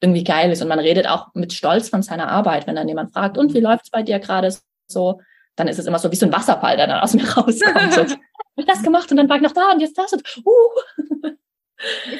irgendwie 0.00 0.24
geil 0.24 0.50
ist 0.52 0.62
und 0.62 0.68
man 0.68 0.78
redet 0.78 1.08
auch 1.08 1.34
mit 1.34 1.52
Stolz 1.52 1.88
von 1.88 2.02
seiner 2.02 2.28
Arbeit, 2.28 2.66
wenn 2.66 2.76
dann 2.76 2.88
jemand 2.88 3.12
fragt, 3.12 3.36
und 3.36 3.52
wie 3.54 3.60
läuft's 3.60 3.90
bei 3.90 4.02
dir 4.02 4.20
gerade 4.20 4.54
so, 4.86 5.20
dann 5.56 5.68
ist 5.68 5.78
es 5.78 5.86
immer 5.86 5.98
so 5.98 6.10
wie 6.12 6.16
so 6.16 6.26
ein 6.26 6.32
Wasserfall, 6.32 6.76
der 6.76 6.86
dann 6.86 7.00
aus 7.00 7.14
mir 7.14 7.28
rauskommt. 7.36 7.92
So, 7.92 8.16
ich 8.56 8.66
das 8.66 8.82
gemacht 8.82 9.10
und 9.10 9.16
dann 9.16 9.28
war 9.28 9.36
ich 9.36 9.42
noch 9.42 9.52
da 9.52 9.72
und 9.72 9.80
jetzt 9.80 9.98
das 9.98 10.12
und 10.12 10.22
uh. 10.44 11.32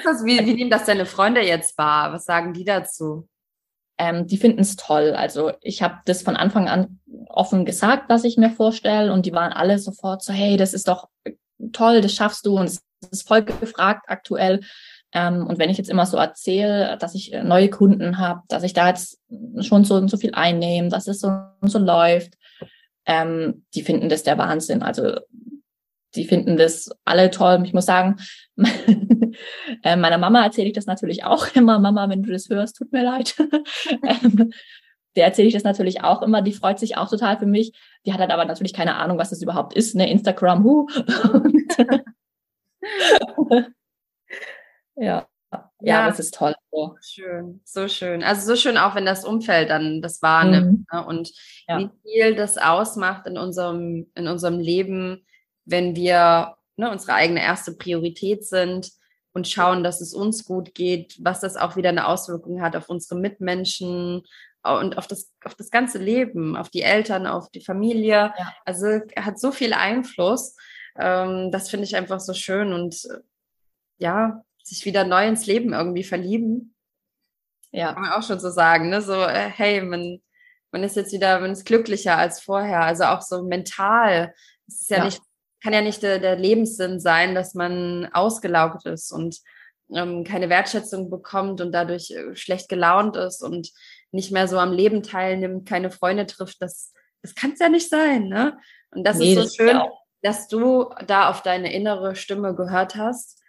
Das, 0.04 0.24
wie, 0.24 0.38
wie 0.46 0.54
nehmen 0.54 0.70
das 0.70 0.84
deine 0.84 1.06
Freunde 1.06 1.40
jetzt 1.40 1.76
wahr? 1.78 2.12
Was 2.12 2.24
sagen 2.24 2.52
die 2.52 2.64
dazu? 2.64 3.28
Ähm, 3.98 4.26
die 4.26 4.36
finden 4.36 4.60
es 4.60 4.76
toll. 4.76 5.12
Also 5.16 5.52
ich 5.60 5.82
habe 5.82 5.98
das 6.04 6.22
von 6.22 6.36
Anfang 6.36 6.68
an 6.68 7.00
offen 7.26 7.64
gesagt, 7.64 8.08
was 8.08 8.24
ich 8.24 8.36
mir 8.36 8.50
vorstelle 8.50 9.12
und 9.12 9.26
die 9.26 9.32
waren 9.32 9.52
alle 9.52 9.78
sofort 9.78 10.22
so, 10.22 10.32
hey, 10.32 10.56
das 10.56 10.74
ist 10.74 10.88
doch 10.88 11.08
toll, 11.72 12.00
das 12.00 12.14
schaffst 12.14 12.46
du 12.46 12.56
und 12.58 12.66
es 12.66 12.82
ist 13.10 13.26
voll 13.26 13.42
gefragt 13.42 14.04
aktuell. 14.08 14.60
Ähm, 15.12 15.46
und 15.46 15.58
wenn 15.58 15.70
ich 15.70 15.78
jetzt 15.78 15.90
immer 15.90 16.06
so 16.06 16.16
erzähle, 16.16 16.96
dass 16.98 17.14
ich 17.14 17.32
äh, 17.32 17.42
neue 17.42 17.70
Kunden 17.70 18.18
habe, 18.18 18.42
dass 18.48 18.62
ich 18.62 18.74
da 18.74 18.88
jetzt 18.88 19.18
schon 19.60 19.84
so 19.84 19.94
und 19.94 20.08
so 20.08 20.16
viel 20.16 20.34
einnehme, 20.34 20.90
dass 20.90 21.08
es 21.08 21.20
so 21.20 21.32
und 21.60 21.70
so 21.70 21.78
läuft, 21.78 22.34
ähm, 23.06 23.64
die 23.74 23.82
finden 23.82 24.08
das 24.10 24.22
der 24.22 24.36
Wahnsinn. 24.36 24.82
Also 24.82 25.18
die 26.14 26.24
finden 26.24 26.56
das 26.56 26.90
alle 27.04 27.30
toll. 27.30 27.60
Ich 27.64 27.74
muss 27.74 27.86
sagen, 27.86 28.16
äh, 29.82 29.96
meiner 29.96 30.18
Mama 30.18 30.44
erzähle 30.44 30.68
ich 30.68 30.74
das 30.74 30.86
natürlich 30.86 31.24
auch 31.24 31.46
immer. 31.54 31.78
Mama, 31.78 32.08
wenn 32.08 32.22
du 32.22 32.32
das 32.32 32.48
hörst, 32.48 32.76
tut 32.76 32.92
mir 32.92 33.02
leid. 33.02 33.36
Ähm, 34.02 34.52
der 35.16 35.24
erzähle 35.24 35.48
ich 35.48 35.54
das 35.54 35.64
natürlich 35.64 36.02
auch 36.04 36.22
immer. 36.22 36.42
Die 36.42 36.52
freut 36.52 36.78
sich 36.78 36.96
auch 36.96 37.08
total 37.08 37.38
für 37.38 37.46
mich. 37.46 37.72
Die 38.06 38.12
hat 38.12 38.20
halt 38.20 38.30
aber 38.30 38.44
natürlich 38.44 38.72
keine 38.72 38.96
Ahnung, 38.96 39.18
was 39.18 39.30
das 39.30 39.42
überhaupt 39.42 39.74
ist, 39.74 39.94
ne? 39.94 40.08
Instagram, 40.10 40.62
hu. 40.62 40.86
ja. 44.94 45.26
Ja, 45.80 46.06
das 46.08 46.18
ist 46.18 46.34
toll. 46.34 46.54
So 46.70 46.96
schön, 47.00 47.60
so 47.64 47.88
schön. 47.88 48.22
Also 48.22 48.46
so 48.46 48.56
schön 48.56 48.76
auch, 48.76 48.94
wenn 48.94 49.06
das 49.06 49.24
Umfeld 49.24 49.70
dann 49.70 50.02
das 50.02 50.22
wahrnimmt 50.22 50.80
mhm. 50.80 50.86
ne? 50.92 51.06
und 51.06 51.32
ja. 51.68 51.78
wie 51.78 51.90
viel 52.02 52.34
das 52.34 52.58
ausmacht 52.58 53.26
in 53.26 53.38
unserem, 53.38 54.10
in 54.14 54.26
unserem 54.26 54.58
Leben, 54.58 55.24
wenn 55.68 55.94
wir 55.94 56.56
ne, 56.76 56.90
unsere 56.90 57.14
eigene 57.14 57.42
erste 57.42 57.74
Priorität 57.76 58.46
sind 58.46 58.90
und 59.32 59.46
schauen, 59.46 59.84
dass 59.84 60.00
es 60.00 60.14
uns 60.14 60.44
gut 60.44 60.74
geht, 60.74 61.16
was 61.20 61.40
das 61.40 61.56
auch 61.56 61.76
wieder 61.76 61.90
eine 61.90 62.08
Auswirkung 62.08 62.62
hat 62.62 62.74
auf 62.74 62.88
unsere 62.88 63.20
Mitmenschen 63.20 64.22
und 64.62 64.98
auf 64.98 65.06
das, 65.06 65.32
auf 65.44 65.54
das 65.54 65.70
ganze 65.70 65.98
Leben, 65.98 66.56
auf 66.56 66.70
die 66.70 66.82
Eltern, 66.82 67.26
auf 67.26 67.50
die 67.50 67.60
Familie. 67.60 68.32
Ja. 68.36 68.54
Also 68.64 69.00
hat 69.16 69.38
so 69.38 69.52
viel 69.52 69.72
Einfluss. 69.72 70.56
Ähm, 70.98 71.50
das 71.52 71.70
finde 71.70 71.84
ich 71.84 71.96
einfach 71.96 72.20
so 72.20 72.32
schön 72.32 72.72
und 72.72 73.04
äh, 73.04 73.20
ja, 73.98 74.42
sich 74.62 74.84
wieder 74.84 75.04
neu 75.04 75.26
ins 75.26 75.46
Leben 75.46 75.72
irgendwie 75.72 76.04
verlieben. 76.04 76.74
Ja. 77.70 77.92
Kann 77.92 78.02
man 78.02 78.12
auch 78.12 78.22
schon 78.22 78.40
so 78.40 78.50
sagen, 78.50 78.88
ne? 78.88 79.02
So, 79.02 79.14
äh, 79.14 79.50
hey, 79.50 79.82
man, 79.82 80.20
man 80.72 80.82
ist 80.82 80.96
jetzt 80.96 81.12
wieder, 81.12 81.40
man 81.40 81.52
ist 81.52 81.66
glücklicher 81.66 82.16
als 82.16 82.40
vorher. 82.40 82.82
Also 82.82 83.04
auch 83.04 83.22
so 83.22 83.44
mental. 83.44 84.34
Es 84.66 84.82
ist 84.82 84.90
ja, 84.90 84.98
ja. 84.98 85.04
nicht 85.04 85.20
kann 85.62 85.72
ja 85.72 85.80
nicht 85.80 86.02
der, 86.02 86.18
der 86.18 86.36
Lebenssinn 86.36 87.00
sein, 87.00 87.34
dass 87.34 87.54
man 87.54 88.08
ausgelaugt 88.12 88.86
ist 88.86 89.12
und 89.12 89.40
ähm, 89.92 90.24
keine 90.24 90.48
Wertschätzung 90.48 91.10
bekommt 91.10 91.60
und 91.60 91.72
dadurch 91.72 92.10
äh, 92.10 92.34
schlecht 92.36 92.68
gelaunt 92.68 93.16
ist 93.16 93.42
und 93.42 93.70
nicht 94.10 94.32
mehr 94.32 94.48
so 94.48 94.58
am 94.58 94.72
Leben 94.72 95.02
teilnimmt, 95.02 95.68
keine 95.68 95.90
Freunde 95.90 96.26
trifft, 96.26 96.60
das, 96.62 96.92
das 97.22 97.34
kann 97.34 97.52
es 97.52 97.58
ja 97.58 97.68
nicht 97.68 97.88
sein. 97.88 98.28
Ne? 98.28 98.58
Und 98.90 99.04
das 99.04 99.18
nee, 99.18 99.32
ist 99.32 99.34
so 99.34 99.42
das 99.42 99.56
schön, 99.56 99.80
dass 100.22 100.48
du 100.48 100.90
da 101.06 101.28
auf 101.28 101.42
deine 101.42 101.72
innere 101.72 102.16
Stimme 102.16 102.54
gehört 102.54 102.96
hast 102.96 103.42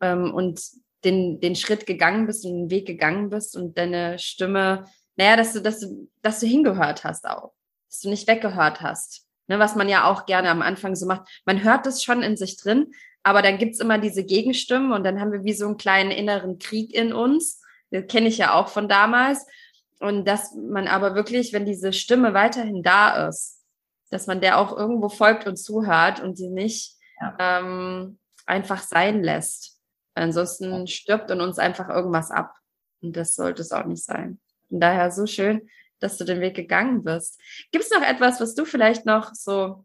ähm, 0.00 0.32
und 0.34 0.60
den, 1.04 1.40
den 1.40 1.54
Schritt 1.54 1.86
gegangen 1.86 2.26
bist 2.26 2.44
und 2.44 2.52
den 2.52 2.70
Weg 2.70 2.86
gegangen 2.86 3.30
bist 3.30 3.56
und 3.56 3.78
deine 3.78 4.18
Stimme, 4.18 4.84
naja, 5.16 5.36
dass 5.36 5.52
du, 5.52 5.60
dass 5.60 5.80
du, 5.80 6.10
dass 6.22 6.40
du 6.40 6.46
hingehört 6.46 7.04
hast 7.04 7.28
auch, 7.28 7.52
dass 7.88 8.00
du 8.00 8.10
nicht 8.10 8.26
weggehört 8.26 8.80
hast. 8.80 9.27
Ne, 9.48 9.58
was 9.58 9.74
man 9.74 9.88
ja 9.88 10.04
auch 10.04 10.26
gerne 10.26 10.50
am 10.50 10.60
Anfang 10.60 10.94
so 10.94 11.06
macht. 11.06 11.26
Man 11.46 11.64
hört 11.64 11.86
das 11.86 12.02
schon 12.02 12.22
in 12.22 12.36
sich 12.36 12.58
drin, 12.58 12.92
aber 13.22 13.40
dann 13.40 13.56
gibt's 13.56 13.80
immer 13.80 13.98
diese 13.98 14.24
Gegenstimmen 14.24 14.92
und 14.92 15.04
dann 15.04 15.20
haben 15.20 15.32
wir 15.32 15.42
wie 15.42 15.54
so 15.54 15.66
einen 15.66 15.78
kleinen 15.78 16.10
inneren 16.10 16.58
Krieg 16.58 16.94
in 16.94 17.14
uns. 17.14 17.62
Das 17.90 18.06
kenne 18.06 18.28
ich 18.28 18.38
ja 18.38 18.52
auch 18.52 18.68
von 18.68 18.88
damals. 18.88 19.46
Und 20.00 20.28
dass 20.28 20.54
man 20.54 20.86
aber 20.86 21.14
wirklich, 21.14 21.52
wenn 21.52 21.64
diese 21.64 21.92
Stimme 21.92 22.34
weiterhin 22.34 22.82
da 22.82 23.26
ist, 23.28 23.64
dass 24.10 24.26
man 24.26 24.40
der 24.40 24.58
auch 24.58 24.76
irgendwo 24.76 25.08
folgt 25.08 25.46
und 25.46 25.56
zuhört 25.56 26.20
und 26.20 26.38
die 26.38 26.48
nicht 26.48 26.96
ja. 27.20 27.36
ähm, 27.38 28.18
einfach 28.46 28.82
sein 28.82 29.22
lässt. 29.22 29.78
Ansonsten 30.14 30.86
stirbt 30.86 31.30
in 31.30 31.40
uns 31.40 31.58
einfach 31.58 31.88
irgendwas 31.88 32.30
ab. 32.30 32.54
Und 33.00 33.16
das 33.16 33.34
sollte 33.34 33.62
es 33.62 33.72
auch 33.72 33.84
nicht 33.84 34.04
sein. 34.04 34.40
Von 34.68 34.80
daher 34.80 35.10
so 35.10 35.26
schön, 35.26 35.68
dass 36.00 36.16
du 36.16 36.24
den 36.24 36.40
Weg 36.40 36.54
gegangen 36.54 37.04
bist. 37.04 37.40
Gibt 37.72 37.84
es 37.84 37.90
noch 37.90 38.02
etwas, 38.02 38.40
was 38.40 38.54
du 38.54 38.64
vielleicht 38.64 39.06
noch 39.06 39.34
so 39.34 39.84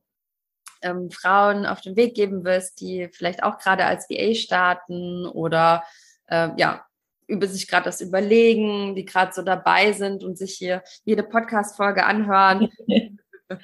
ähm, 0.81 1.09
Frauen 1.11 1.65
auf 1.65 1.81
den 1.81 1.95
Weg 1.95 2.15
geben 2.15 2.43
willst, 2.43 2.79
die 2.81 3.09
vielleicht 3.11 3.43
auch 3.43 3.57
gerade 3.57 3.85
als 3.85 4.09
VA 4.09 4.33
starten 4.33 5.25
oder 5.25 5.83
äh, 6.27 6.49
ja, 6.57 6.85
über 7.27 7.47
sich 7.47 7.67
gerade 7.67 7.85
das 7.85 8.01
überlegen, 8.01 8.95
die 8.95 9.05
gerade 9.05 9.33
so 9.33 9.41
dabei 9.41 9.93
sind 9.93 10.23
und 10.23 10.37
sich 10.37 10.53
hier 10.53 10.83
jede 11.05 11.23
Podcast-Folge 11.23 12.05
anhören? 12.05 12.69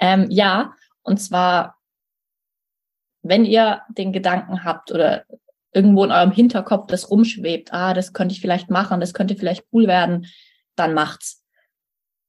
ähm, 0.00 0.26
ja, 0.30 0.74
und 1.02 1.18
zwar, 1.18 1.76
wenn 3.22 3.44
ihr 3.44 3.82
den 3.88 4.12
Gedanken 4.12 4.64
habt 4.64 4.92
oder 4.92 5.24
irgendwo 5.72 6.04
in 6.04 6.10
eurem 6.10 6.32
Hinterkopf 6.32 6.86
das 6.88 7.10
rumschwebt, 7.10 7.72
ah, 7.72 7.94
das 7.94 8.12
könnte 8.12 8.32
ich 8.32 8.40
vielleicht 8.40 8.70
machen, 8.70 9.00
das 9.00 9.14
könnte 9.14 9.36
vielleicht 9.36 9.64
cool 9.72 9.86
werden, 9.86 10.26
dann 10.74 10.94
macht's. 10.94 11.42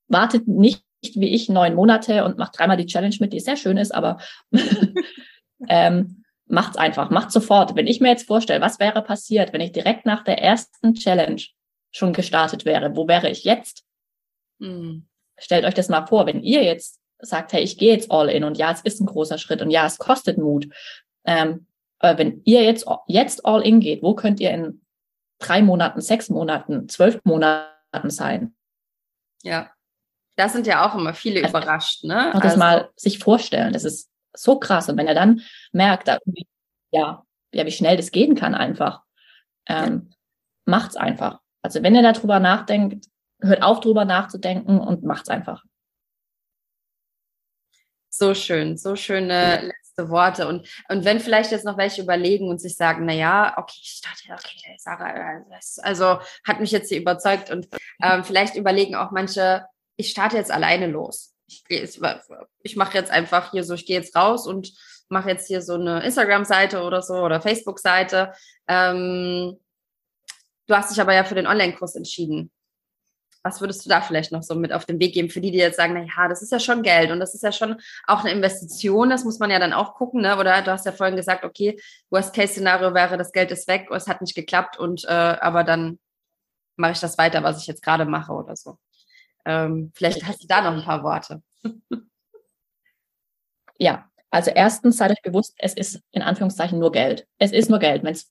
Wartet 0.07 0.47
nicht 0.47 0.83
wie 1.13 1.33
ich 1.33 1.49
neun 1.49 1.75
Monate 1.75 2.25
und 2.25 2.37
macht 2.37 2.57
dreimal 2.57 2.77
die 2.77 2.85
Challenge 2.85 3.15
mit, 3.19 3.33
die 3.33 3.39
sehr 3.39 3.55
schön 3.55 3.77
ist, 3.77 3.93
aber 3.93 4.17
ähm, 5.69 6.23
macht's 6.47 6.77
einfach, 6.77 7.09
macht 7.09 7.31
sofort. 7.31 7.75
Wenn 7.75 7.87
ich 7.87 8.01
mir 8.01 8.09
jetzt 8.09 8.27
vorstelle, 8.27 8.61
was 8.61 8.79
wäre 8.79 9.01
passiert, 9.01 9.53
wenn 9.53 9.61
ich 9.61 9.71
direkt 9.71 10.05
nach 10.05 10.23
der 10.23 10.41
ersten 10.41 10.95
Challenge 10.95 11.41
schon 11.91 12.13
gestartet 12.13 12.65
wäre, 12.65 12.95
wo 12.95 13.07
wäre 13.07 13.29
ich 13.29 13.43
jetzt? 13.43 13.83
Mhm. 14.59 15.07
Stellt 15.37 15.65
euch 15.65 15.73
das 15.73 15.89
mal 15.89 16.07
vor, 16.07 16.25
wenn 16.25 16.41
ihr 16.41 16.63
jetzt 16.63 16.99
sagt, 17.19 17.53
hey, 17.53 17.63
ich 17.63 17.77
gehe 17.77 17.93
jetzt 17.93 18.11
all 18.11 18.29
in 18.29 18.43
und 18.43 18.57
ja, 18.57 18.71
es 18.71 18.81
ist 18.81 18.99
ein 18.99 19.05
großer 19.05 19.37
Schritt 19.37 19.61
und 19.61 19.71
ja, 19.71 19.85
es 19.85 19.97
kostet 19.97 20.37
Mut. 20.37 20.67
Ähm, 21.25 21.67
aber 21.99 22.17
wenn 22.19 22.41
ihr 22.45 22.63
jetzt, 22.63 22.85
jetzt 23.07 23.45
all 23.45 23.61
in 23.61 23.79
geht, 23.79 24.03
wo 24.03 24.13
könnt 24.13 24.39
ihr 24.39 24.51
in 24.51 24.81
drei 25.39 25.61
Monaten, 25.61 26.01
sechs 26.01 26.29
Monaten, 26.29 26.89
zwölf 26.89 27.19
Monaten 27.23 28.09
sein? 28.09 28.55
Ja. 29.43 29.71
Das 30.37 30.53
sind 30.53 30.67
ja 30.67 30.87
auch 30.87 30.95
immer 30.95 31.13
viele 31.13 31.43
also, 31.43 31.57
überrascht, 31.57 32.03
ne? 32.03 32.27
Und 32.27 32.43
das 32.43 32.53
also, 32.53 32.59
mal 32.59 32.89
sich 32.95 33.19
vorstellen, 33.19 33.73
das 33.73 33.83
ist 33.83 34.09
so 34.33 34.59
krass. 34.59 34.87
Und 34.87 34.97
wenn 34.97 35.07
er 35.07 35.15
dann 35.15 35.41
merkt, 35.71 36.07
ja, 36.91 37.23
ja, 37.53 37.65
wie 37.65 37.71
schnell 37.71 37.97
das 37.97 38.11
gehen 38.11 38.35
kann 38.35 38.55
einfach, 38.55 39.01
ähm, 39.67 40.11
macht's 40.65 40.95
einfach. 40.95 41.39
Also 41.61 41.81
wenn 41.83 41.95
ihr 41.95 42.03
darüber 42.03 42.39
nachdenkt, 42.39 43.07
hört 43.41 43.63
auf 43.63 43.79
drüber 43.79 44.05
nachzudenken 44.05 44.79
und 44.79 45.03
macht's 45.03 45.29
einfach. 45.29 45.63
So 48.09 48.33
schön, 48.33 48.77
so 48.77 48.95
schöne 48.95 49.61
letzte 49.61 50.09
Worte. 50.09 50.47
Und, 50.47 50.67
und 50.89 51.05
wenn 51.05 51.19
vielleicht 51.19 51.51
jetzt 51.51 51.65
noch 51.65 51.77
welche 51.77 52.01
überlegen 52.01 52.49
und 52.49 52.59
sich 52.59 52.75
sagen, 52.75 53.05
na 53.05 53.13
ja, 53.13 53.57
okay, 53.57 53.79
ich 53.81 53.89
starte, 53.89 54.33
okay, 54.33 54.75
Sarah, 54.77 55.37
äh, 55.37 55.41
also 55.81 56.19
hat 56.45 56.59
mich 56.59 56.71
jetzt 56.71 56.89
hier 56.89 56.99
überzeugt 56.99 57.51
und 57.51 57.67
ähm, 58.01 58.23
vielleicht 58.23 58.55
überlegen 58.55 58.95
auch 58.95 59.11
manche, 59.11 59.65
ich 59.97 60.09
starte 60.09 60.37
jetzt 60.37 60.51
alleine 60.51 60.87
los. 60.87 61.33
Ich, 61.47 61.63
ich 61.69 62.75
mache 62.75 62.97
jetzt 62.97 63.11
einfach 63.11 63.51
hier 63.51 63.63
so, 63.63 63.73
ich 63.73 63.85
gehe 63.85 63.97
jetzt 63.97 64.15
raus 64.15 64.47
und 64.47 64.73
mache 65.09 65.29
jetzt 65.29 65.47
hier 65.47 65.61
so 65.61 65.73
eine 65.73 66.03
Instagram-Seite 66.03 66.81
oder 66.81 67.01
so 67.01 67.15
oder 67.15 67.41
Facebook-Seite. 67.41 68.33
Ähm, 68.67 69.57
du 70.67 70.75
hast 70.75 70.91
dich 70.91 71.01
aber 71.01 71.13
ja 71.13 71.23
für 71.23 71.35
den 71.35 71.47
Online-Kurs 71.47 71.95
entschieden. 71.95 72.51
Was 73.43 73.61
würdest 73.61 73.85
du 73.85 73.89
da 73.89 74.01
vielleicht 74.01 74.33
noch 74.33 74.43
so 74.43 74.55
mit 74.55 74.73
auf 74.73 74.85
den 74.85 74.99
Weg 74.99 75.13
geben 75.13 75.29
für 75.29 75.39
die, 75.39 75.51
die 75.51 75.57
jetzt 75.57 75.77
sagen, 75.77 75.93
na 75.93 76.01
ja, 76.01 76.27
das 76.27 76.41
ist 76.41 76.51
ja 76.51 76.59
schon 76.59 76.83
Geld 76.83 77.11
und 77.11 77.21
das 77.21 77.33
ist 77.33 77.43
ja 77.43 77.53
schon 77.53 77.79
auch 78.05 78.19
eine 78.19 78.31
Investition, 78.31 79.09
das 79.09 79.23
muss 79.23 79.39
man 79.39 79.49
ja 79.49 79.59
dann 79.59 79.71
auch 79.71 79.93
gucken, 79.95 80.21
ne? 80.21 80.37
Oder 80.37 80.61
du 80.61 80.71
hast 80.71 80.85
ja 80.85 80.91
vorhin 80.91 81.15
gesagt, 81.15 81.45
okay, 81.45 81.79
Worst-Case-Szenario 82.09 82.93
wäre, 82.93 83.17
das 83.17 83.31
Geld 83.31 83.51
ist 83.51 83.69
weg, 83.69 83.87
es 83.91 84.07
hat 84.07 84.19
nicht 84.19 84.35
geklappt 84.35 84.77
und 84.77 85.05
äh, 85.05 85.07
aber 85.07 85.63
dann 85.63 85.97
mache 86.75 86.91
ich 86.91 86.99
das 86.99 87.17
weiter, 87.17 87.41
was 87.43 87.61
ich 87.61 87.67
jetzt 87.67 87.83
gerade 87.83 88.03
mache 88.03 88.33
oder 88.33 88.57
so. 88.57 88.77
Ähm, 89.47 89.91
vielleicht 89.95 90.27
hast 90.27 90.43
du 90.43 90.47
da 90.47 90.61
noch 90.61 90.77
ein 90.77 90.83
paar 90.83 91.03
Worte. 91.03 91.41
ja, 93.79 94.09
also 94.29 94.51
erstens 94.51 94.97
seid 94.97 95.11
euch 95.11 95.21
bewusst, 95.21 95.55
es 95.57 95.73
ist 95.73 96.01
in 96.11 96.21
Anführungszeichen 96.21 96.77
nur 96.77 96.91
Geld. 96.91 97.25
Es 97.39 97.53
ist 97.53 97.69
nur 97.69 97.79
Geld. 97.79 98.03
Wenn's, 98.03 98.29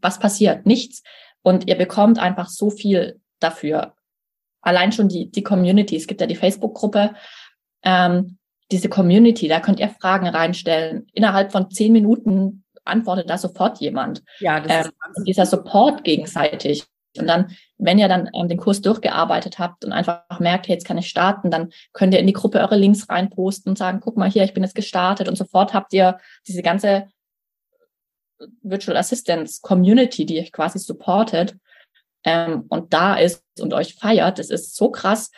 was 0.00 0.20
passiert? 0.20 0.66
Nichts. 0.66 1.02
Und 1.42 1.66
ihr 1.68 1.76
bekommt 1.76 2.20
einfach 2.20 2.48
so 2.48 2.70
viel 2.70 3.20
dafür. 3.40 3.94
Allein 4.62 4.92
schon 4.92 5.08
die, 5.08 5.30
die 5.30 5.42
Community. 5.42 5.96
Es 5.96 6.06
gibt 6.06 6.20
ja 6.20 6.28
die 6.28 6.36
Facebook-Gruppe. 6.36 7.14
Ähm, 7.82 8.38
diese 8.70 8.88
Community, 8.88 9.48
da 9.48 9.60
könnt 9.60 9.80
ihr 9.80 9.88
Fragen 9.88 10.28
reinstellen. 10.28 11.06
Innerhalb 11.12 11.50
von 11.50 11.70
zehn 11.70 11.92
Minuten 11.92 12.64
antwortet 12.84 13.28
da 13.28 13.36
sofort 13.36 13.80
jemand. 13.80 14.22
Ja, 14.38 14.60
das 14.60 14.86
ähm, 14.86 14.92
ist 15.16 15.24
dieser 15.26 15.46
Support 15.46 16.04
gegenseitig. 16.04 16.84
Und 17.18 17.26
dann, 17.26 17.56
wenn 17.78 17.98
ihr 17.98 18.08
dann 18.08 18.30
ähm, 18.34 18.48
den 18.48 18.58
Kurs 18.58 18.80
durchgearbeitet 18.80 19.58
habt 19.58 19.84
und 19.84 19.92
einfach 19.92 20.22
merkt, 20.40 20.68
hey, 20.68 20.74
jetzt 20.74 20.86
kann 20.86 20.98
ich 20.98 21.08
starten, 21.08 21.50
dann 21.50 21.70
könnt 21.92 22.14
ihr 22.14 22.20
in 22.20 22.26
die 22.26 22.32
Gruppe 22.32 22.60
eure 22.60 22.76
Links 22.76 23.08
reinposten 23.08 23.70
und 23.70 23.78
sagen, 23.78 24.00
guck 24.00 24.16
mal 24.16 24.30
hier, 24.30 24.44
ich 24.44 24.54
bin 24.54 24.62
jetzt 24.62 24.74
gestartet 24.74 25.28
und 25.28 25.36
sofort 25.36 25.74
habt 25.74 25.92
ihr 25.92 26.18
diese 26.46 26.62
ganze 26.62 27.08
Virtual 28.62 28.96
Assistance 28.96 29.60
Community, 29.62 30.26
die 30.26 30.40
euch 30.40 30.52
quasi 30.52 30.78
supportet 30.78 31.56
ähm, 32.24 32.64
und 32.68 32.92
da 32.92 33.14
ist 33.14 33.44
und 33.60 33.74
euch 33.74 33.94
feiert. 33.94 34.38
Das 34.38 34.50
ist 34.50 34.76
so 34.76 34.90
krass. 34.90 35.30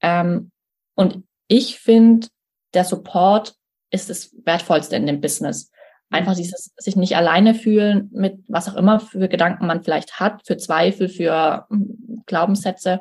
Ähm, 0.00 0.50
und 0.94 1.24
ich 1.48 1.78
finde, 1.78 2.28
der 2.74 2.84
Support 2.84 3.54
ist 3.90 4.10
das 4.10 4.34
Wertvollste 4.44 4.96
in 4.96 5.06
dem 5.06 5.20
Business. 5.20 5.70
Einfach 6.12 6.34
dieses 6.34 6.72
sich 6.76 6.96
nicht 6.96 7.16
alleine 7.16 7.54
fühlen 7.54 8.10
mit 8.12 8.38
was 8.48 8.68
auch 8.68 8.74
immer 8.74 9.00
für 9.00 9.28
Gedanken 9.28 9.66
man 9.66 9.82
vielleicht 9.82 10.20
hat, 10.20 10.46
für 10.46 10.56
Zweifel, 10.56 11.08
für 11.08 11.66
hm, 11.70 12.22
Glaubenssätze. 12.26 13.00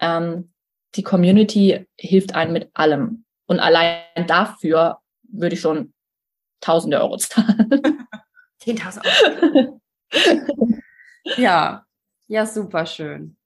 Ähm, 0.00 0.52
die 0.94 1.02
Community 1.02 1.86
hilft 1.98 2.34
einem 2.34 2.52
mit 2.52 2.70
allem. 2.74 3.24
Und 3.46 3.60
allein 3.60 4.02
dafür 4.26 4.98
würde 5.22 5.54
ich 5.54 5.60
schon 5.60 5.92
tausende 6.60 7.00
Euro 7.00 7.16
zahlen. 7.16 7.70
10.000 8.62 9.54
Euro. 9.54 9.80
ja, 11.36 11.84
ja, 12.28 12.46
super 12.46 12.86
schön. 12.86 13.36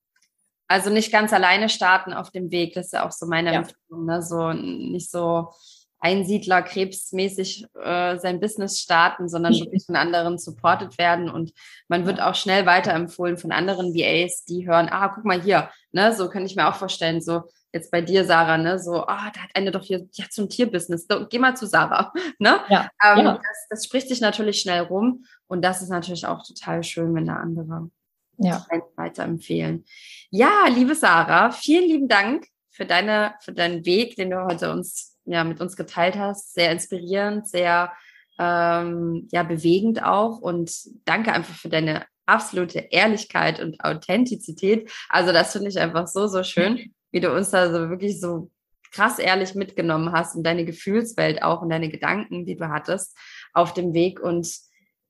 Also 0.68 0.90
nicht 0.90 1.12
ganz 1.12 1.32
alleine 1.32 1.68
starten 1.68 2.12
auf 2.12 2.30
dem 2.30 2.50
Weg, 2.50 2.74
das 2.74 2.86
ist 2.86 2.92
ja 2.92 3.06
auch 3.06 3.12
so 3.12 3.26
meine 3.26 3.52
ja. 3.52 3.58
Empfehlung, 3.60 4.04
ne? 4.04 4.20
So 4.20 4.52
nicht 4.52 5.10
so 5.10 5.52
Einsiedler 5.98 6.62
krebsmäßig 6.62 7.66
äh, 7.82 8.18
sein 8.18 8.40
Business 8.40 8.80
starten, 8.80 9.28
sondern 9.28 9.54
wirklich 9.54 9.86
von 9.86 9.96
anderen 9.96 10.38
supported 10.38 10.98
werden 10.98 11.30
und 11.30 11.52
man 11.88 12.06
wird 12.06 12.20
auch 12.20 12.34
schnell 12.34 12.66
weiterempfohlen 12.66 13.38
von 13.38 13.52
anderen 13.52 13.94
VAs, 13.94 14.44
die 14.44 14.66
hören, 14.66 14.88
ah, 14.90 15.08
guck 15.08 15.24
mal 15.24 15.40
hier, 15.40 15.70
ne, 15.92 16.14
so 16.14 16.28
kann 16.28 16.44
ich 16.44 16.54
mir 16.54 16.68
auch 16.68 16.74
vorstellen, 16.74 17.20
so 17.20 17.44
jetzt 17.72 17.90
bei 17.90 18.02
dir, 18.02 18.24
Sarah, 18.24 18.58
ne, 18.58 18.78
so, 18.78 19.06
ah, 19.06 19.30
da 19.34 19.40
hat 19.42 19.50
eine 19.54 19.70
doch 19.70 19.82
hier, 19.82 20.00
die 20.00 20.22
hat 20.22 20.32
so 20.32 20.42
ein 20.42 20.48
Tierbusiness, 20.48 21.06
geh 21.30 21.38
mal 21.38 21.56
zu 21.56 21.66
Sarah, 21.66 22.12
ne? 22.38 22.60
Ja, 22.68 22.90
ähm, 23.02 23.24
ja. 23.24 23.32
Das, 23.34 23.66
das 23.70 23.84
spricht 23.84 24.08
sich 24.08 24.20
natürlich 24.20 24.60
schnell 24.60 24.82
rum 24.82 25.24
und 25.46 25.62
das 25.62 25.82
ist 25.82 25.88
natürlich 25.88 26.26
auch 26.26 26.46
total 26.46 26.82
schön, 26.82 27.14
wenn 27.14 27.26
da 27.26 27.36
andere 27.36 27.90
ja. 28.38 28.66
weiterempfehlen. 28.96 29.84
Ja, 30.30 30.66
liebe 30.68 30.94
Sarah, 30.94 31.50
vielen 31.50 31.88
lieben 31.88 32.08
Dank 32.08 32.46
für 32.70 32.84
deine, 32.84 33.34
für 33.40 33.52
deinen 33.52 33.84
Weg, 33.86 34.16
den 34.16 34.30
du 34.30 34.44
heute 34.44 34.70
uns 34.70 35.15
ja, 35.26 35.44
mit 35.44 35.60
uns 35.60 35.76
geteilt 35.76 36.16
hast. 36.16 36.54
Sehr 36.54 36.72
inspirierend, 36.72 37.48
sehr 37.48 37.92
ähm, 38.38 39.28
ja, 39.30 39.42
bewegend 39.42 40.02
auch. 40.02 40.38
Und 40.38 40.72
danke 41.04 41.32
einfach 41.32 41.54
für 41.54 41.68
deine 41.68 42.06
absolute 42.26 42.78
Ehrlichkeit 42.90 43.60
und 43.60 43.82
Authentizität. 43.82 44.90
Also 45.08 45.32
das 45.32 45.52
finde 45.52 45.68
ich 45.68 45.78
einfach 45.78 46.08
so, 46.08 46.26
so 46.26 46.42
schön, 46.42 46.92
wie 47.12 47.20
du 47.20 47.32
uns 47.32 47.50
da 47.50 47.72
so 47.72 47.88
wirklich 47.88 48.20
so 48.20 48.50
krass 48.92 49.18
ehrlich 49.18 49.54
mitgenommen 49.54 50.12
hast 50.12 50.36
und 50.36 50.44
deine 50.44 50.64
Gefühlswelt 50.64 51.42
auch 51.42 51.62
und 51.62 51.70
deine 51.70 51.88
Gedanken, 51.88 52.46
die 52.46 52.56
du 52.56 52.68
hattest 52.68 53.16
auf 53.52 53.74
dem 53.74 53.94
Weg. 53.94 54.20
Und 54.20 54.48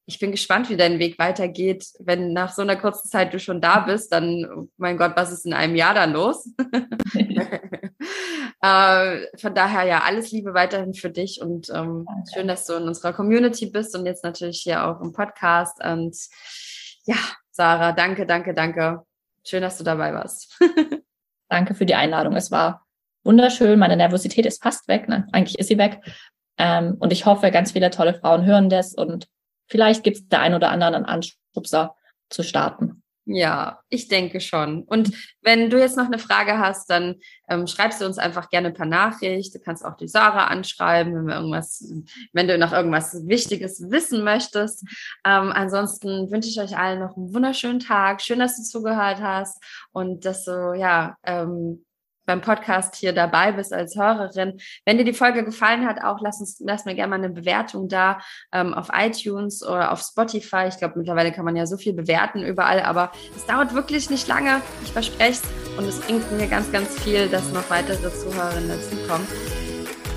ich 0.08 0.20
bin 0.20 0.30
gespannt, 0.30 0.70
wie 0.70 0.76
dein 0.76 1.00
Weg 1.00 1.18
weitergeht. 1.18 1.88
Wenn 1.98 2.32
nach 2.32 2.52
so 2.52 2.62
einer 2.62 2.76
kurzen 2.76 3.08
Zeit 3.08 3.34
du 3.34 3.40
schon 3.40 3.60
da 3.60 3.80
bist, 3.80 4.12
dann, 4.12 4.68
mein 4.76 4.96
Gott, 4.96 5.12
was 5.16 5.32
ist 5.32 5.44
in 5.44 5.52
einem 5.52 5.74
Jahr 5.74 5.94
dann 5.94 6.12
los? 6.12 6.48
äh, 8.62 9.18
von 9.36 9.54
daher 9.54 9.82
ja, 9.84 10.02
alles 10.04 10.30
Liebe 10.30 10.54
weiterhin 10.54 10.94
für 10.94 11.10
dich 11.10 11.40
und 11.42 11.70
ähm, 11.70 12.06
schön, 12.32 12.46
dass 12.46 12.66
du 12.66 12.74
in 12.74 12.84
unserer 12.84 13.12
Community 13.12 13.66
bist 13.66 13.96
und 13.96 14.06
jetzt 14.06 14.22
natürlich 14.22 14.60
hier 14.62 14.86
auch 14.86 15.00
im 15.00 15.12
Podcast. 15.12 15.84
Und 15.84 16.16
ja, 17.04 17.16
Sarah, 17.50 17.90
danke, 17.90 18.26
danke, 18.26 18.54
danke. 18.54 19.02
Schön, 19.44 19.62
dass 19.62 19.76
du 19.76 19.82
dabei 19.82 20.14
warst. 20.14 20.56
danke 21.48 21.74
für 21.74 21.86
die 21.86 21.96
Einladung. 21.96 22.36
Es 22.36 22.52
war 22.52 22.86
wunderschön. 23.24 23.76
Meine 23.76 23.96
Nervosität 23.96 24.46
ist 24.46 24.62
fast 24.62 24.86
weg. 24.86 25.08
Ne? 25.08 25.26
Eigentlich 25.32 25.58
ist 25.58 25.66
sie 25.66 25.78
weg. 25.78 26.00
Ähm, 26.58 26.96
und 27.00 27.12
ich 27.12 27.26
hoffe, 27.26 27.50
ganz 27.50 27.72
viele 27.72 27.90
tolle 27.90 28.14
Frauen 28.14 28.44
hören 28.44 28.70
das 28.70 28.94
und 28.94 29.26
vielleicht 29.66 30.02
gibt 30.04 30.16
es 30.16 30.28
der 30.28 30.40
ein 30.40 30.54
oder 30.54 30.70
anderen 30.70 30.94
einen 30.94 31.04
Anschubser 31.04 31.94
zu 32.28 32.42
starten. 32.42 33.02
Ja, 33.28 33.80
ich 33.88 34.06
denke 34.06 34.40
schon. 34.40 34.84
Und 34.84 35.10
wenn 35.42 35.68
du 35.68 35.80
jetzt 35.80 35.96
noch 35.96 36.06
eine 36.06 36.20
Frage 36.20 36.58
hast, 36.58 36.88
dann 36.88 37.16
ähm, 37.48 37.66
schreibst 37.66 38.00
du 38.00 38.06
uns 38.06 38.18
einfach 38.18 38.50
gerne 38.50 38.70
per 38.70 38.86
Nachricht. 38.86 39.52
Du 39.52 39.58
kannst 39.58 39.84
auch 39.84 39.96
die 39.96 40.06
Sarah 40.06 40.46
anschreiben, 40.46 41.12
wenn 41.12 41.26
wir 41.26 41.34
irgendwas, 41.34 41.84
wenn 42.32 42.46
du 42.46 42.56
noch 42.56 42.72
irgendwas 42.72 43.26
Wichtiges 43.26 43.90
wissen 43.90 44.22
möchtest. 44.22 44.84
Ähm, 45.24 45.50
ansonsten 45.52 46.30
wünsche 46.30 46.50
ich 46.50 46.60
euch 46.60 46.78
allen 46.78 47.00
noch 47.00 47.16
einen 47.16 47.34
wunderschönen 47.34 47.80
Tag. 47.80 48.22
Schön, 48.22 48.38
dass 48.38 48.58
du 48.58 48.62
zugehört 48.62 49.20
hast 49.20 49.60
und 49.90 50.24
dass 50.24 50.44
du 50.44 50.74
ja 50.74 51.16
ähm, 51.24 51.84
beim 52.26 52.40
Podcast 52.40 52.96
hier 52.96 53.12
dabei 53.12 53.52
bist 53.52 53.72
als 53.72 53.96
Hörerin. 53.96 54.58
Wenn 54.84 54.98
dir 54.98 55.04
die 55.04 55.12
Folge 55.12 55.44
gefallen 55.44 55.86
hat, 55.86 56.02
auch 56.02 56.18
lass, 56.20 56.40
uns, 56.40 56.60
lass 56.60 56.84
mir 56.84 56.94
gerne 56.94 57.10
mal 57.10 57.16
eine 57.16 57.30
Bewertung 57.30 57.88
da 57.88 58.18
ähm, 58.52 58.74
auf 58.74 58.88
iTunes 58.92 59.62
oder 59.62 59.92
auf 59.92 60.00
Spotify. 60.00 60.66
Ich 60.68 60.78
glaube, 60.78 60.98
mittlerweile 60.98 61.32
kann 61.32 61.44
man 61.44 61.56
ja 61.56 61.66
so 61.66 61.76
viel 61.76 61.94
bewerten 61.94 62.42
überall, 62.42 62.82
aber 62.82 63.12
es 63.34 63.46
dauert 63.46 63.74
wirklich 63.74 64.10
nicht 64.10 64.28
lange. 64.28 64.60
Ich 64.84 64.92
verspreche 64.92 65.42
es. 65.42 65.78
Und 65.78 65.86
es 65.86 66.00
bringt 66.00 66.30
mir 66.32 66.48
ganz, 66.48 66.70
ganz 66.72 66.88
viel, 67.00 67.28
dass 67.28 67.52
noch 67.52 67.68
weitere 67.70 68.10
Zuhörerinnen 68.10 68.68
dazu 68.68 68.96
kommen. 69.08 69.26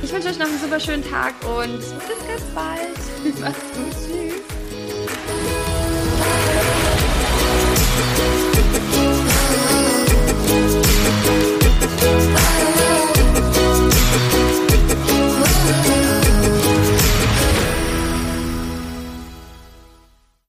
Ich 0.02 0.14
wünsche 0.14 0.30
euch 0.30 0.40
noch 0.40 0.48
einen 0.48 0.58
super 0.58 0.80
schönen 0.80 1.04
Tag 1.04 1.34
und 1.44 1.80
bis 1.80 2.28
ganz 2.28 2.44
bald. 2.56 3.40
Macht's 3.42 3.60
gut. 3.76 3.92
Tschüss. 10.50 10.99
Bye. 12.02 12.99